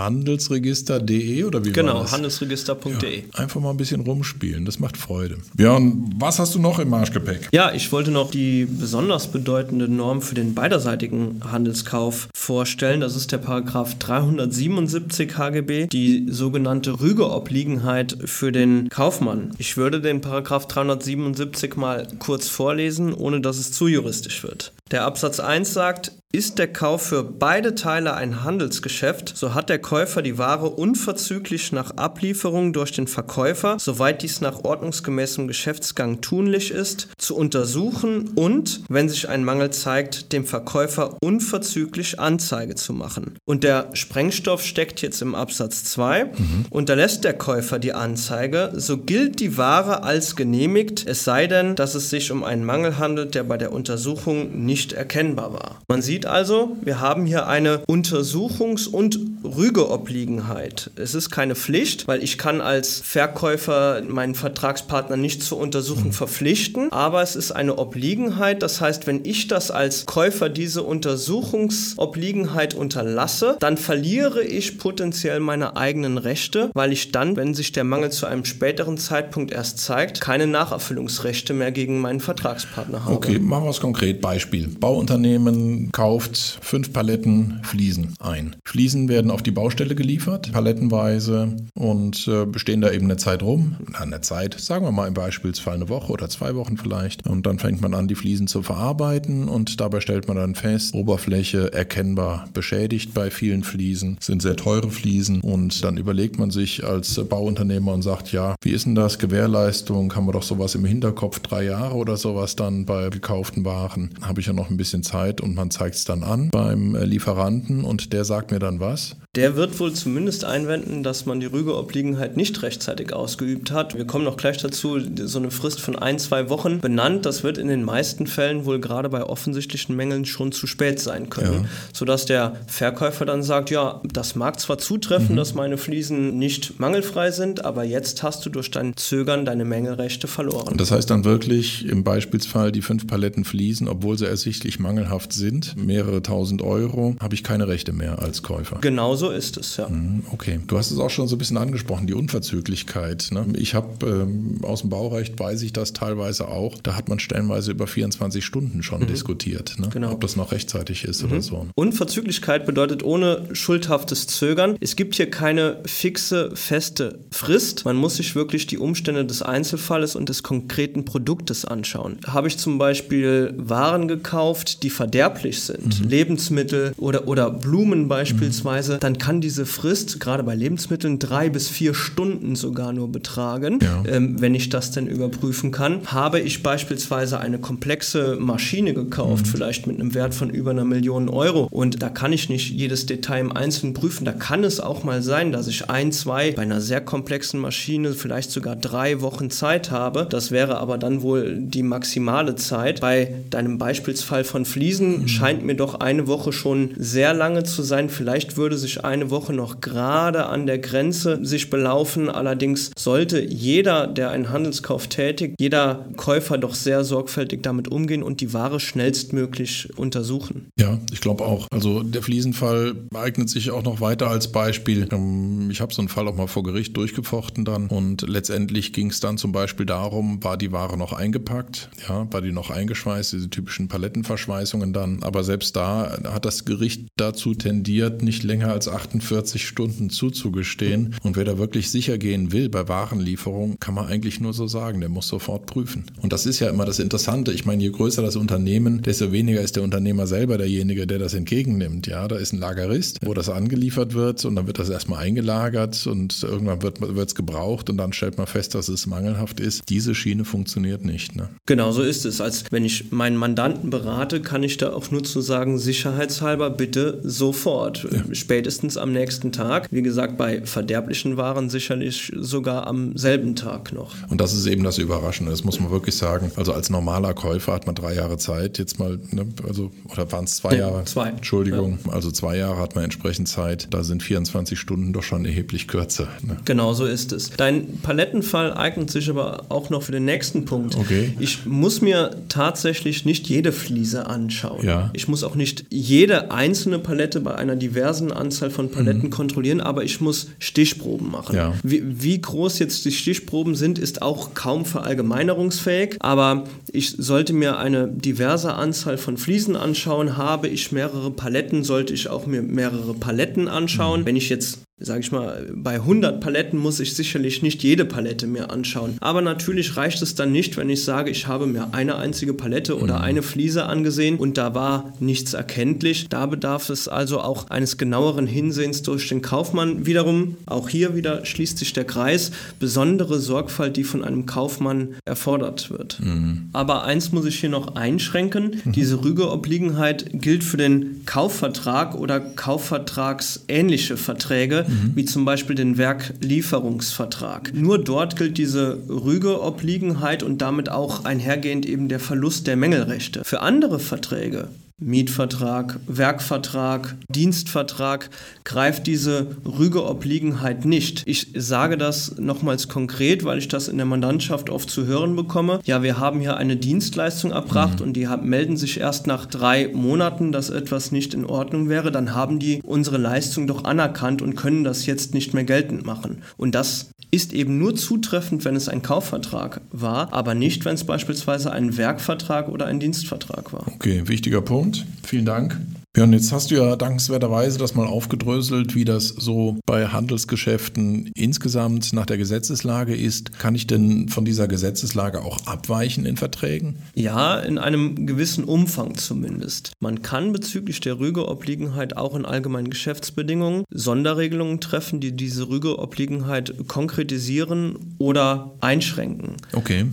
handelsregister.de 1.08 1.44
oder 1.44 1.64
wie 1.64 1.72
Genau, 1.72 2.10
handelsregister.de. 2.10 3.18
Ja, 3.18 3.24
einfach 3.34 3.60
mal 3.60 3.70
ein 3.70 3.76
bisschen 3.76 4.00
rumspielen, 4.00 4.64
das 4.64 4.78
macht 4.78 4.96
Freude. 4.96 5.38
Björn, 5.54 6.14
was 6.18 6.38
hast 6.38 6.54
du 6.54 6.58
noch 6.58 6.78
im 6.78 6.90
Marschgepäck? 6.90 7.48
Ja, 7.52 7.72
ich 7.72 7.90
wollte 7.92 8.10
noch 8.10 8.30
die 8.30 8.66
besonders 8.66 9.28
bedeutende 9.28 9.88
Norm 9.88 10.22
für 10.22 10.34
den 10.34 10.54
beiderseitigen 10.54 11.40
Handelskauf 11.50 12.28
vorstellen. 12.34 13.00
Das 13.00 13.16
ist 13.16 13.32
der 13.32 13.38
Paragraph 13.38 13.94
377 13.98 15.36
HGB, 15.36 15.86
die 15.86 16.26
sogenannte 16.28 17.00
Rügeobliegenheit 17.00 18.16
für 18.24 18.52
den 18.52 18.88
Kaufmann. 18.88 19.52
Ich 19.58 19.76
würde 19.76 20.00
den 20.00 20.20
Paragraph 20.20 20.66
377 20.68 21.76
mal 21.76 22.06
kurz 22.18 22.48
vorlesen, 22.48 23.12
ohne 23.14 23.40
dass 23.40 23.58
es 23.58 23.72
zu 23.72 23.86
juristisch 23.86 24.42
wird. 24.42 24.72
Der 24.90 25.04
Absatz 25.04 25.38
1 25.38 25.75
sagt, 25.75 26.12
ist 26.30 26.59
der 26.59 26.71
Kauf 26.71 27.04
für 27.04 27.25
beide 27.25 27.75
Teile 27.75 28.12
ein 28.12 28.45
Handelsgeschäft, 28.45 29.35
so 29.35 29.54
hat 29.54 29.71
der 29.71 29.78
Käufer 29.78 30.21
die 30.21 30.37
Ware 30.37 30.68
unverzüglich 30.68 31.73
nach 31.73 31.92
Ablieferung 31.97 32.75
durch 32.75 32.92
den 32.92 33.07
Verkäufer, 33.07 33.78
soweit 33.78 34.21
dies 34.21 34.42
nach 34.42 34.62
ordnungsgemäßem 34.62 35.49
Geschäftsgang 35.49 36.21
tunlich 36.21 36.71
ist, 36.71 37.09
zu 37.16 37.35
untersuchen 37.35 38.33
und, 38.35 38.83
wenn 38.90 39.09
sich 39.09 39.30
ein 39.30 39.42
Mangel 39.42 39.71
zeigt, 39.71 40.35
dem 40.35 40.45
Verkäufer 40.45 41.16
unverzüglich 41.23 42.21
Anzeige 42.21 42.75
zu 42.75 42.92
machen. 42.92 43.37
Und 43.47 43.64
der 43.64 43.88
Sprengstoff 43.95 44.62
steckt 44.62 45.00
jetzt 45.00 45.23
im 45.23 45.35
Absatz 45.35 45.85
2. 45.85 46.25
Mhm. 46.25 46.66
Unterlässt 46.68 47.25
der 47.25 47.38
Käufer 47.38 47.78
die 47.78 47.95
Anzeige, 47.95 48.73
so 48.75 48.99
gilt 48.99 49.40
die 49.40 49.57
Ware 49.57 50.02
als 50.02 50.37
genehmigt, 50.37 51.07
es 51.07 51.25
sei 51.25 51.47
denn, 51.47 51.75
dass 51.75 51.95
es 51.95 52.11
sich 52.11 52.30
um 52.30 52.45
einen 52.45 52.66
Mangel 52.66 52.99
handelt, 52.99 53.35
der 53.35 53.45
bei 53.45 53.57
der 53.57 53.73
Untersuchung 53.73 54.66
nicht 54.66 54.77
erkennbar 54.87 55.52
war. 55.52 55.80
Man 55.88 56.02
sieht 56.02 56.26
also, 56.26 56.76
wir 56.82 57.00
haben 57.00 57.26
hier 57.26 57.47
eine 57.47 57.82
Untersuchungs- 57.87 58.88
und 58.88 59.18
Rügeobliegenheit. 59.44 60.90
Es 60.97 61.14
ist 61.14 61.30
keine 61.30 61.54
Pflicht, 61.54 62.08
weil 62.08 62.23
ich 62.23 62.38
kann 62.38 62.61
als 62.61 63.00
Verkäufer 63.00 64.02
meinen 64.06 64.35
Vertragspartner 64.35 65.16
nicht 65.16 65.42
zur 65.42 65.58
Untersuchung 65.58 66.12
verpflichten, 66.12 66.92
aber 66.92 67.23
es 67.23 67.37
ist 67.37 67.52
eine 67.52 67.78
Obliegenheit. 67.78 68.62
Das 68.62 68.80
heißt, 68.80 69.06
wenn 69.06 69.25
ich 69.25 69.49
das 69.49 69.70
als 69.70 70.06
Käufer 70.06 70.49
diese 70.49 70.82
Untersuchungsobliegenheit 70.82 72.75
unterlasse, 72.75 73.56
dann 73.61 73.76
verliere 73.76 74.42
ich 74.42 74.78
potenziell 74.78 75.40
meine 75.40 75.76
eigenen 75.76 76.18
Rechte, 76.18 76.70
weil 76.75 76.92
ich 76.92 77.12
dann, 77.12 77.37
wenn 77.37 77.54
sich 77.54 77.73
der 77.73 77.85
Mangel 77.85 78.11
zu 78.11 78.26
einem 78.26 78.44
späteren 78.44 78.99
Zeitpunkt 78.99 79.52
erst 79.52 79.78
zeigt, 79.78 80.20
keine 80.20 80.47
Nacherfüllungsrechte 80.47 81.54
mehr 81.54 81.73
gegen 81.73 82.00
meinen 82.00 82.20
Vertragspartner 82.20 83.04
habe. 83.04 83.14
Okay, 83.14 83.38
machen 83.38 83.64
wir 83.64 83.70
es 83.70 83.80
konkret. 83.80 84.20
Beispiel. 84.20 84.67
Bauunternehmen 84.68 85.90
kauft 85.92 86.58
fünf 86.60 86.92
Paletten 86.92 87.60
Fliesen 87.62 88.14
ein. 88.20 88.56
Fliesen 88.64 89.08
werden 89.08 89.30
auf 89.30 89.42
die 89.42 89.50
Baustelle 89.50 89.94
geliefert, 89.94 90.52
palettenweise 90.52 91.56
und 91.75 92.28
äh, 92.28 92.44
bestehen 92.44 92.80
da 92.80 92.90
eben 92.90 93.04
eine 93.06 93.16
Zeit 93.16 93.42
rum. 93.42 93.76
Na, 93.92 94.00
eine 94.00 94.20
Zeit, 94.20 94.58
sagen 94.58 94.84
wir 94.84 94.92
mal 94.92 95.08
im 95.08 95.14
Beispielsfall 95.14 95.75
eine 95.75 95.88
Woche 95.88 96.12
oder 96.12 96.28
zwei 96.28 96.54
Wochen 96.54 96.76
vielleicht. 96.76 97.26
Und 97.26 97.46
dann 97.46 97.58
fängt 97.58 97.80
man 97.80 97.94
an, 97.94 98.08
die 98.08 98.14
Fliesen 98.14 98.46
zu 98.46 98.62
verarbeiten 98.62 99.48
und 99.48 99.80
dabei 99.80 100.00
stellt 100.00 100.28
man 100.28 100.37
dann 100.37 100.54
fest, 100.54 100.94
Oberfläche 100.94 101.72
erkennbar 101.72 102.48
beschädigt 102.52 103.14
bei 103.14 103.30
vielen 103.30 103.62
Fliesen, 103.62 104.18
sind 104.20 104.42
sehr 104.42 104.56
teure 104.56 104.90
Fliesen 104.90 105.40
und 105.40 105.84
dann 105.84 105.96
überlegt 105.96 106.38
man 106.38 106.50
sich 106.50 106.84
als 106.84 107.14
Bauunternehmer 107.28 107.92
und 107.92 108.02
sagt, 108.02 108.32
ja, 108.32 108.54
wie 108.62 108.70
ist 108.70 108.87
denn 108.87 108.94
das? 108.94 109.18
Gewährleistung, 109.18 110.14
haben 110.14 110.26
wir 110.26 110.32
doch 110.32 110.42
sowas 110.42 110.75
im 110.75 110.84
Hinterkopf, 110.84 111.40
drei 111.40 111.64
Jahre 111.64 111.94
oder 111.94 112.16
sowas 112.16 112.56
dann 112.56 112.84
bei 112.84 113.08
gekauften 113.08 113.64
Waren. 113.64 114.10
Habe 114.20 114.40
ich 114.40 114.46
ja 114.46 114.52
noch 114.58 114.70
ein 114.70 114.76
bisschen 114.76 115.02
Zeit 115.02 115.40
und 115.40 115.54
man 115.54 115.70
zeigt 115.70 115.94
es 115.94 116.04
dann 116.04 116.22
an 116.22 116.50
beim 116.50 116.94
äh, 116.94 117.04
Lieferanten 117.04 117.84
und 117.84 118.12
der 118.12 118.24
sagt 118.24 118.50
mir 118.50 118.58
dann 118.58 118.80
was? 118.80 119.16
Der 119.38 119.54
wird 119.54 119.78
wohl 119.78 119.92
zumindest 119.92 120.45
einwenden, 120.45 121.04
dass 121.04 121.25
man 121.25 121.38
die 121.38 121.47
Rügeobliegenheit 121.47 122.37
nicht 122.37 122.61
rechtzeitig 122.64 123.12
ausgeübt 123.12 123.71
hat. 123.71 123.97
Wir 123.97 124.04
kommen 124.04 124.25
noch 124.25 124.37
gleich 124.37 124.57
dazu, 124.59 124.99
so 124.99 125.38
eine 125.38 125.52
Frist 125.52 125.80
von 125.80 125.95
ein, 125.95 126.18
zwei 126.18 126.49
Wochen 126.49 126.80
benannt. 126.80 127.25
Das 127.25 127.45
wird 127.45 127.57
in 127.57 127.68
den 127.68 127.85
meisten 127.85 128.26
Fällen 128.26 128.64
wohl 128.64 128.80
gerade 128.80 129.09
bei 129.09 129.23
offensichtlichen 129.23 129.95
Mängeln 129.95 130.25
schon 130.25 130.50
zu 130.50 130.66
spät 130.66 130.99
sein 130.99 131.30
können, 131.30 131.62
ja. 131.62 131.68
sodass 131.92 132.26
der 132.26 132.57
Verkäufer 132.66 133.26
dann 133.26 133.45
sagt, 133.45 133.71
ja, 133.71 134.00
das 134.12 134.35
mag 134.35 134.59
zwar 134.59 134.78
zutreffen, 134.78 135.35
mhm. 135.35 135.37
dass 135.37 135.54
meine 135.54 135.78
Fliesen 135.78 136.37
nicht 136.37 136.80
mangelfrei 136.80 137.30
sind, 137.30 137.64
aber 137.64 137.85
jetzt 137.85 138.25
hast 138.25 138.45
du 138.45 138.50
durch 138.50 138.73
dein 138.73 138.97
Zögern 138.97 139.45
deine 139.45 139.64
Mängelrechte 139.64 140.26
verloren. 140.26 140.76
Das 140.78 140.90
heißt 140.90 141.11
dann 141.11 141.25
wirklich 141.25 141.87
im 141.87 142.02
Beispielsfall 142.02 142.73
die 142.73 142.83
fünf 142.83 143.07
Paletten 143.07 143.45
Fliesen, 143.45 143.87
obwohl 143.87 144.18
sie 144.18 144.26
ersichtlich 144.26 144.80
mangelhaft 144.80 145.33
sind, 145.33 145.76
mehrere 145.76 146.23
tausend 146.23 146.61
Euro, 146.61 147.14
habe 147.21 147.37
ich 147.37 147.45
keine 147.45 147.68
Rechte 147.68 147.92
mehr 147.92 148.18
als 148.21 148.42
Käufer. 148.42 148.78
Genau 148.80 149.14
so 149.28 149.35
ist 149.35 149.56
es, 149.56 149.76
ja. 149.76 149.88
Mhm, 149.88 150.25
okay, 150.32 150.58
du 150.66 150.78
hast 150.78 150.90
es 150.90 150.99
auch 150.99 151.11
schon 151.11 151.28
so 151.28 151.37
ein 151.37 151.38
bisschen 151.38 151.58
angesprochen, 151.58 152.06
die 152.06 152.14
Unverzüglichkeit. 152.14 153.28
Ne? 153.30 153.47
Ich 153.56 153.75
habe 153.75 154.06
ähm, 154.06 154.61
aus 154.62 154.80
dem 154.80 154.90
Baurecht 154.90 155.38
weiß 155.38 155.62
ich 155.62 155.73
das 155.73 155.92
teilweise 155.92 156.49
auch. 156.49 156.76
Da 156.82 156.97
hat 156.97 157.08
man 157.08 157.18
stellenweise 157.18 157.73
über 157.73 157.87
24 157.87 158.44
Stunden 158.44 158.82
schon 158.82 159.02
mhm. 159.02 159.06
diskutiert, 159.06 159.76
ne? 159.78 159.88
genau. 159.92 160.12
ob 160.12 160.20
das 160.23 160.37
noch 160.37 160.52
rechtzeitig 160.52 161.04
ist 161.04 161.23
mhm. 161.23 161.32
oder 161.32 161.42
so. 161.42 161.66
Unverzüglichkeit 161.75 162.64
bedeutet 162.64 163.02
ohne 163.02 163.49
schuldhaftes 163.52 164.26
Zögern. 164.26 164.76
Es 164.80 164.97
gibt 164.97 165.16
hier 165.16 165.30
keine 165.30 165.80
fixe, 165.85 166.50
feste 166.54 167.18
Frist. 167.30 167.85
Man 167.85 167.97
muss 167.97 168.16
sich 168.16 168.35
wirklich 168.35 168.66
die 168.66 168.78
Umstände 168.78 169.26
des 169.26 169.42
Einzelfalles 169.42 170.16
und 170.16 170.28
des 170.28 170.42
konkreten 170.42 171.04
Produktes 171.04 171.64
anschauen. 171.64 172.18
Habe 172.26 172.49
ich 172.49 172.56
zum 172.56 172.78
Beispiel 172.78 173.54
Waren 173.56 174.08
gekauft, 174.08 174.82
die 174.82 174.90
verderblich 174.90 175.62
sind, 175.62 176.00
mhm. 176.00 176.08
Lebensmittel 176.08 176.92
oder, 176.97 177.28
oder 177.28 177.50
Blumen 177.50 178.08
beispielsweise, 178.08 178.94
mhm. 178.94 179.00
Dann 179.18 179.26
kann 179.26 179.40
diese 179.40 179.66
Frist 179.66 180.20
gerade 180.20 180.44
bei 180.44 180.54
Lebensmitteln 180.54 181.18
drei 181.18 181.48
bis 181.48 181.68
vier 181.68 181.92
Stunden 181.92 182.54
sogar 182.54 182.92
nur 182.92 183.10
betragen, 183.10 183.80
ja. 183.82 184.04
ähm, 184.06 184.40
wenn 184.40 184.54
ich 184.54 184.68
das 184.68 184.92
denn 184.92 185.08
überprüfen 185.08 185.72
kann. 185.72 186.00
Habe 186.06 186.38
ich 186.38 186.62
beispielsweise 186.62 187.40
eine 187.40 187.58
komplexe 187.58 188.37
Maschine 188.37 188.94
gekauft, 188.94 189.46
mhm. 189.46 189.50
vielleicht 189.50 189.87
mit 189.88 189.98
einem 189.98 190.14
Wert 190.14 190.34
von 190.34 190.50
über 190.50 190.70
einer 190.70 190.84
Million 190.84 191.28
Euro 191.28 191.66
und 191.70 192.00
da 192.00 192.10
kann 192.10 192.32
ich 192.32 192.48
nicht 192.48 192.70
jedes 192.70 193.06
Detail 193.06 193.40
im 193.40 193.52
Einzelnen 193.52 193.92
prüfen. 193.92 194.25
Da 194.25 194.32
kann 194.32 194.62
es 194.62 194.78
auch 194.78 195.02
mal 195.02 195.20
sein, 195.20 195.50
dass 195.50 195.66
ich 195.66 195.90
ein, 195.90 196.12
zwei 196.12 196.52
bei 196.52 196.62
einer 196.62 196.80
sehr 196.80 197.00
komplexen 197.00 197.58
Maschine 197.58 198.12
vielleicht 198.12 198.52
sogar 198.52 198.76
drei 198.76 199.20
Wochen 199.20 199.50
Zeit 199.50 199.90
habe. 199.90 200.28
Das 200.30 200.52
wäre 200.52 200.78
aber 200.78 200.96
dann 200.96 201.22
wohl 201.22 201.56
die 201.58 201.82
maximale 201.82 202.54
Zeit. 202.54 203.00
Bei 203.00 203.34
deinem 203.50 203.78
Beispielsfall 203.78 204.44
von 204.44 204.64
Fliesen 204.64 205.22
mhm. 205.22 205.28
scheint 205.28 205.64
mir 205.64 205.75
doch 205.75 205.96
eine 205.96 206.28
Woche 206.28 206.52
schon 206.52 206.90
sehr 206.96 207.34
lange 207.34 207.64
zu 207.64 207.82
sein. 207.82 208.10
Vielleicht 208.10 208.56
würde 208.56 208.78
sich 208.78 208.98
eine 209.05 209.31
Woche 209.31 209.52
noch 209.52 209.81
gerade 209.81 210.47
an 210.47 210.67
der 210.67 210.78
Grenze 210.78 211.45
sich 211.45 211.71
belaufen. 211.71 212.28
Allerdings 212.28 212.90
sollte 212.97 213.40
jeder, 213.40 214.07
der 214.07 214.31
einen 214.31 214.50
Handelskauf 214.50 215.09
tätigt, 215.09 215.57
jeder 215.59 216.07
Käufer 216.17 216.59
doch 216.59 216.75
sehr 216.75 217.05
sorgfältig 217.05 217.62
damit 217.62 217.88
umgehen 217.88 218.23
und 218.23 218.40
die 218.40 218.52
Ware 218.52 218.81
schnellstmöglich 218.81 219.90
untersuchen. 219.97 220.71
Ja, 220.78 220.99
ich 221.12 221.21
glaube 221.21 221.45
auch. 221.45 221.67
Also 221.71 222.02
der 222.02 222.23
Fliesenfall 222.23 222.95
eignet 223.14 223.50
sich 223.50 223.71
auch 223.71 223.83
noch 223.83 224.00
weiter 224.00 224.28
als 224.28 224.52
Beispiel. 224.52 225.09
Ähm, 225.12 225.71
ich 225.71 225.81
habe 225.81 225.93
so 225.93 226.02
einen 226.02 226.09
Fall 226.09 226.28
auch 226.28 226.37
mal 226.37 226.47
vor 226.47 226.62
Gericht 226.62 226.97
durchgefochten 226.97 227.64
dann 227.64 227.88
und 227.88 228.23
letztendlich 228.28 228.93
ging 228.93 229.11
es 229.11 229.21
dann 229.21 229.38
zum 229.38 229.52
Beispiel 229.52 229.87
darum, 229.87 230.43
war 230.43 230.57
die 230.57 230.73
Ware 230.73 230.97
noch 230.97 231.12
eingepackt, 231.12 231.90
ja, 232.09 232.26
war 232.33 232.43
die 232.43 232.52
noch 232.52 232.71
eingeschweißt, 232.71 233.33
diese 233.33 233.50
typischen 233.50 233.88
Palettenverschweißungen 233.88 234.93
dann. 234.93 235.23
Aber 235.23 235.45
selbst 235.45 235.76
da 235.76 236.19
hat 236.25 236.45
das 236.45 236.64
Gericht 236.64 237.09
dazu 237.17 237.55
tendiert, 237.55 238.23
nicht 238.23 238.43
länger 238.43 238.73
als 238.73 238.88
48 238.88 239.66
Stunden 239.66 240.11
zuzugestehen. 240.11 241.16
Und 241.23 241.37
wer 241.37 241.45
da 241.45 241.59
wirklich 241.59 241.90
sicher 241.90 242.18
gehen 242.18 242.52
will 242.52 242.68
bei 242.68 242.88
Warenlieferung, 242.88 243.78
kann 243.80 243.95
man 243.95 244.07
eigentlich 244.07 244.40
nur 244.40 244.52
so 244.52 244.66
sagen, 244.66 245.00
der 245.00 245.09
muss 245.09 245.28
sofort 245.28 245.66
prüfen. 245.66 246.04
Und 246.21 246.33
das 246.33 246.47
ist 246.47 246.61
ja 246.61 246.68
immer 246.68 246.85
das 246.85 246.99
Interessante. 246.99 247.52
Ich 247.52 247.64
meine, 247.64 247.83
je 247.83 247.90
größer 247.90 248.23
das 248.23 248.37
Unternehmen, 248.37 249.02
desto 249.02 249.33
weniger 249.33 249.61
ist 249.61 249.76
der 249.76 249.83
Unternehmer 249.83 250.26
selber 250.26 250.59
derjenige, 250.59 251.07
der 251.07 251.18
das 251.18 251.35
entgegennimmt. 251.35 252.07
Ja, 252.07 252.28
da 252.28 252.37
ist 252.37 252.52
ein 252.52 252.59
Lagerist, 252.59 253.18
wo 253.25 253.35
das 253.35 253.49
angeliefert 253.49 254.14
wird 254.14 254.45
und 254.45 254.57
dann 254.57 254.66
wird 254.66 254.78
das 254.78 254.90
erstmal 254.90 255.21
eingelagert 255.25 256.07
und 256.07 256.42
irgendwann 256.42 256.83
wird 256.83 257.28
es 257.28 257.35
gebraucht 257.35 257.90
und 257.90 257.97
dann 257.97 258.12
stellt 258.12 258.38
man 258.38 258.47
fest, 258.47 258.75
dass 258.75 258.88
es 258.88 259.07
mangelhaft 259.07 259.61
ist. 259.61 259.83
Diese 259.88 260.14
Schiene 260.14 260.45
funktioniert 260.45 261.04
nicht. 261.04 261.37
Ne? 261.37 261.49
Genau 261.66 261.92
so 261.92 262.02
ist 262.02 262.25
es. 262.25 262.40
Als 262.40 262.64
wenn 262.71 262.85
ich 262.85 263.12
meinen 263.12 263.37
Mandanten 263.37 263.90
berate, 263.90 264.40
kann 264.40 264.62
ich 264.62 264.76
da 264.76 264.92
auch 264.92 265.11
nur 265.11 265.25
zu 265.25 265.40
sagen, 265.40 265.78
sicherheitshalber 265.78 266.71
bitte 266.71 267.21
sofort. 267.23 268.07
Ja. 268.11 268.23
Spätestens 268.33 268.77
am 268.97 269.12
nächsten 269.12 269.52
Tag. 269.52 269.88
Wie 269.90 270.02
gesagt, 270.02 270.37
bei 270.37 270.62
verderblichen 270.64 271.37
Waren 271.37 271.70
sicherlich 271.70 272.32
sogar 272.37 272.87
am 272.87 273.16
selben 273.16 273.56
Tag 273.56 273.92
noch. 273.92 274.14
Und 274.28 274.40
das 274.40 274.52
ist 274.52 274.66
eben 274.66 274.85
das 274.85 274.99
Überraschende. 274.99 275.50
Das 275.50 275.64
muss 275.64 275.80
man 275.80 275.90
wirklich 275.90 276.16
sagen. 276.16 276.52
Also 276.56 276.73
als 276.73 276.90
normaler 276.90 277.35
Käufer 277.35 277.73
hat 277.73 277.87
man 277.87 277.94
drei 277.94 278.14
Jahre 278.14 278.38
Zeit. 278.38 278.78
Jetzt 278.78 278.99
mal, 278.99 279.18
ne, 279.30 279.47
also, 279.66 279.90
oder 280.11 280.30
waren 280.32 280.44
es 280.44 280.56
zwei 280.56 280.76
Jahre? 280.76 281.04
Zwei. 281.04 281.30
Entschuldigung. 281.30 281.99
Ja. 282.06 282.12
Also 282.12 282.30
zwei 282.30 282.56
Jahre 282.56 282.78
hat 282.78 282.94
man 282.94 283.04
entsprechend 283.04 283.49
Zeit. 283.49 283.88
Da 283.90 284.02
sind 284.02 284.23
24 284.23 284.78
Stunden 284.78 285.12
doch 285.12 285.23
schon 285.23 285.44
erheblich 285.44 285.88
kürzer. 285.88 286.28
Ne? 286.42 286.56
Genau 286.64 286.92
so 286.92 287.04
ist 287.04 287.32
es. 287.32 287.50
Dein 287.50 287.99
Palettenfall 288.02 288.73
eignet 288.75 289.11
sich 289.11 289.28
aber 289.30 289.66
auch 289.68 289.90
noch 289.90 290.02
für 290.02 290.12
den 290.12 290.25
nächsten 290.25 290.64
Punkt. 290.64 290.97
Okay. 290.97 291.32
Ich 291.38 291.66
muss 291.66 292.00
mir 292.00 292.37
tatsächlich 292.49 293.25
nicht 293.25 293.49
jede 293.49 293.73
Fliese 293.73 294.26
anschauen. 294.26 294.85
Ja. 294.85 295.11
Ich 295.12 295.28
muss 295.28 295.44
auch 295.44 295.54
nicht 295.54 295.87
jede 295.90 296.50
einzelne 296.50 296.99
Palette 296.99 297.40
bei 297.40 297.54
einer 297.54 297.76
diversen 297.76 298.32
Anzahl 298.32 298.67
von 298.70 298.90
Paletten 298.90 299.25
mhm. 299.25 299.30
kontrollieren, 299.30 299.80
aber 299.80 300.04
ich 300.04 300.20
muss 300.20 300.48
Stichproben 300.58 301.30
machen. 301.30 301.56
Ja. 301.56 301.75
Wie, 301.82 302.02
wie 302.04 302.40
groß 302.40 302.78
jetzt 302.78 303.04
die 303.04 303.12
Stichproben 303.12 303.75
sind, 303.75 303.98
ist 303.98 304.22
auch 304.22 304.54
kaum 304.54 304.84
verallgemeinerungsfähig, 304.84 306.16
aber 306.20 306.64
ich 306.92 307.10
sollte 307.10 307.52
mir 307.52 307.78
eine 307.78 308.08
diverse 308.08 308.75
Anzahl 308.75 309.18
von 309.18 309.37
Fliesen 309.37 309.76
anschauen. 309.76 310.37
Habe 310.37 310.68
ich 310.68 310.92
mehrere 310.92 311.30
Paletten, 311.30 311.84
sollte 311.84 312.14
ich 312.14 312.28
auch 312.28 312.46
mir 312.46 312.62
mehrere 312.62 313.14
Paletten 313.14 313.68
anschauen. 313.68 314.22
Mhm. 314.22 314.26
Wenn 314.26 314.37
ich 314.37 314.48
jetzt 314.48 314.80
sage 315.00 315.21
ich 315.21 315.31
mal, 315.31 315.71
bei 315.75 315.95
100 315.95 316.40
Paletten 316.40 316.78
muss 316.78 316.99
ich 316.99 317.14
sicherlich 317.14 317.62
nicht 317.62 317.85
jede 317.85 318.05
Palette 318.05 318.49
mir 318.49 318.71
anschauen. 318.71 319.17
Aber 319.21 319.43
natürlich 319.43 319.97
reicht 319.97 320.21
es 320.23 320.35
dann 320.35 320.50
nicht, 320.50 320.76
wenn 320.76 320.90
ich 320.90 321.05
sage, 321.05 321.31
ich 321.31 321.47
habe 321.47 321.67
mir 321.67 321.95
eine 321.95 322.17
einzige 322.17 322.52
Palette 322.52 322.99
oder 322.99 323.19
mhm. 323.19 323.25
eine 323.25 323.43
Fliese 323.43 323.85
angesehen 323.85 324.38
und 324.38 324.59
da 324.59 324.75
war 324.75 325.12
nichts 325.21 325.55
erkenntlich. 325.55 326.28
Da 326.28 326.47
bedarf 326.47 326.90
es 326.90 327.07
also 327.07 327.40
auch 327.40 327.71
eines 327.71 327.97
genaueren 327.97 328.49
Hinsehens 328.49 329.02
durch 329.02 329.28
den 329.28 329.40
Kaufmann. 329.40 330.07
Wiederum, 330.07 330.57
auch 330.67 330.88
hier 330.88 331.14
wieder 331.14 331.45
schließt 331.45 331.78
sich 331.78 331.93
der 331.93 332.05
Kreis, 332.05 332.50
besondere 332.81 333.38
Sorgfalt, 333.38 333.97
die 333.97 334.05
von 334.05 334.25
einem 334.25 334.47
Kaufmann 334.47 335.14
erfordert 335.25 335.90
wird. 335.90 336.19
Mhm. 336.21 336.71
Aber 336.73 337.05
eins 337.05 337.31
muss 337.31 337.47
ich 337.47 337.61
hier 337.61 337.71
noch 337.71 337.95
einschränken. 337.95 338.83
Mhm. 338.85 338.93
Diese 338.93 339.23
Rügeobliegenheit 339.23 340.26
gilt 340.32 340.65
für 340.65 340.76
den 340.76 341.23
Kaufvertrag 341.25 342.17
oder 342.17 342.41
Kaufvertragsähnliche 342.41 344.17
Verträge 344.17 344.87
mhm. 344.88 345.12
wie 345.14 345.24
zum 345.24 345.44
Beispiel 345.44 345.76
den 345.76 345.98
Werklieferungsvertrag. 345.98 347.72
Nur 347.74 348.02
dort 348.02 348.36
gilt 348.36 348.58
diese 348.58 348.98
Rügeobliegenheit 349.08 350.42
und 350.42 350.62
damit 350.62 350.90
auch 350.90 351.24
einhergehend 351.24 351.86
eben 351.86 352.08
der 352.08 352.20
Verlust 352.20 352.66
der 352.66 352.76
Mängelrechte. 352.76 353.42
Für 353.44 353.60
andere 353.60 353.98
Verträge 353.98 354.68
Mietvertrag, 355.00 356.00
Werkvertrag, 356.08 357.15
Dienstvertrag 357.28 358.30
greift 358.65 359.06
diese 359.06 359.56
Rügeobliegenheit 359.65 360.84
nicht. 360.84 361.23
Ich 361.26 361.52
sage 361.54 361.97
das 361.97 362.37
nochmals 362.39 362.89
konkret, 362.89 363.45
weil 363.45 363.58
ich 363.58 363.69
das 363.69 363.87
in 363.87 363.97
der 363.97 364.06
Mandantschaft 364.06 364.71
oft 364.71 364.91
zu 364.91 365.06
hören 365.06 365.37
bekomme. 365.37 365.78
Ja, 365.84 366.02
wir 366.02 366.19
haben 366.19 366.41
hier 366.41 366.56
eine 366.56 366.76
Dienstleistung 366.76 367.52
erbracht 367.52 368.00
mhm. 368.00 368.06
und 368.06 368.13
die 368.15 368.26
melden 368.43 368.76
sich 368.76 368.99
erst 368.99 369.28
nach 369.28 369.47
drei 369.47 369.89
Monaten, 369.95 370.50
dass 370.50 370.69
etwas 370.69 371.13
nicht 371.13 371.32
in 371.32 371.45
Ordnung 371.45 371.89
wäre. 371.89 372.11
Dann 372.11 372.34
haben 372.34 372.58
die 372.58 372.82
unsere 372.82 373.19
Leistung 373.19 373.69
doch 373.69 373.84
anerkannt 373.84 374.43
und 374.43 374.56
können 374.56 374.82
das 374.82 375.06
jetzt 375.06 375.32
nicht 375.32 375.54
mehr 375.54 375.65
geltend 375.65 376.04
machen. 376.04 376.43
Und 376.56 376.75
das 376.75 377.11
ist 377.30 377.52
eben 377.52 377.78
nur 377.78 377.95
zutreffend, 377.95 378.64
wenn 378.64 378.76
es 378.76 378.88
ein 378.88 379.02
Kaufvertrag 379.02 379.80
war, 379.91 380.32
aber 380.32 380.54
nicht, 380.54 380.84
wenn 380.84 380.95
es 380.95 381.04
beispielsweise 381.04 381.71
ein 381.73 381.97
Werkvertrag 381.97 382.69
oder 382.69 382.86
ein 382.86 383.00
Dienstvertrag 383.00 383.73
war. 383.73 383.86
Okay, 383.88 384.23
wichtiger 384.26 384.62
Punkt. 384.62 385.04
Vielen 385.23 385.45
Dank. 385.45 385.78
Und 386.16 386.32
jetzt 386.32 386.52
hast 386.52 386.71
du 386.71 386.75
ja 386.75 386.97
dankenswerterweise 386.97 387.78
das 387.78 387.94
mal 387.94 388.06
aufgedröselt, 388.06 388.94
wie 388.94 389.04
das 389.04 389.28
so 389.28 389.78
bei 389.86 390.08
Handelsgeschäften 390.08 391.30
insgesamt 391.34 392.12
nach 392.12 392.26
der 392.26 392.38
Gesetzeslage 392.38 393.14
ist. 393.14 393.58
Kann 393.58 393.75
ich 393.75 393.86
denn 393.86 394.28
von 394.28 394.44
dieser 394.44 394.66
Gesetzeslage 394.66 395.42
auch 395.42 395.66
abweichen 395.66 396.26
in 396.26 396.36
Verträgen? 396.36 396.97
Ja, 397.14 397.58
in 397.58 397.78
einem 397.78 398.26
gewissen 398.26 398.64
Umfang 398.64 399.16
zumindest. 399.16 399.92
Man 400.00 400.23
kann 400.23 400.52
bezüglich 400.52 401.00
der 401.00 401.21
Rügeobliegenheit 401.21 402.16
auch 402.16 402.34
in 402.34 402.44
allgemeinen 402.44 402.90
Geschäftsbedingungen 402.90 403.84
Sonderregelungen 403.90 404.80
treffen, 404.80 405.21
die 405.21 405.32
diese 405.32 405.68
Rügeobliegenheit 405.68 406.75
konkretisieren 406.88 408.16
oder 408.18 408.75
einschränken. 408.80 409.56
Okay. 409.73 410.06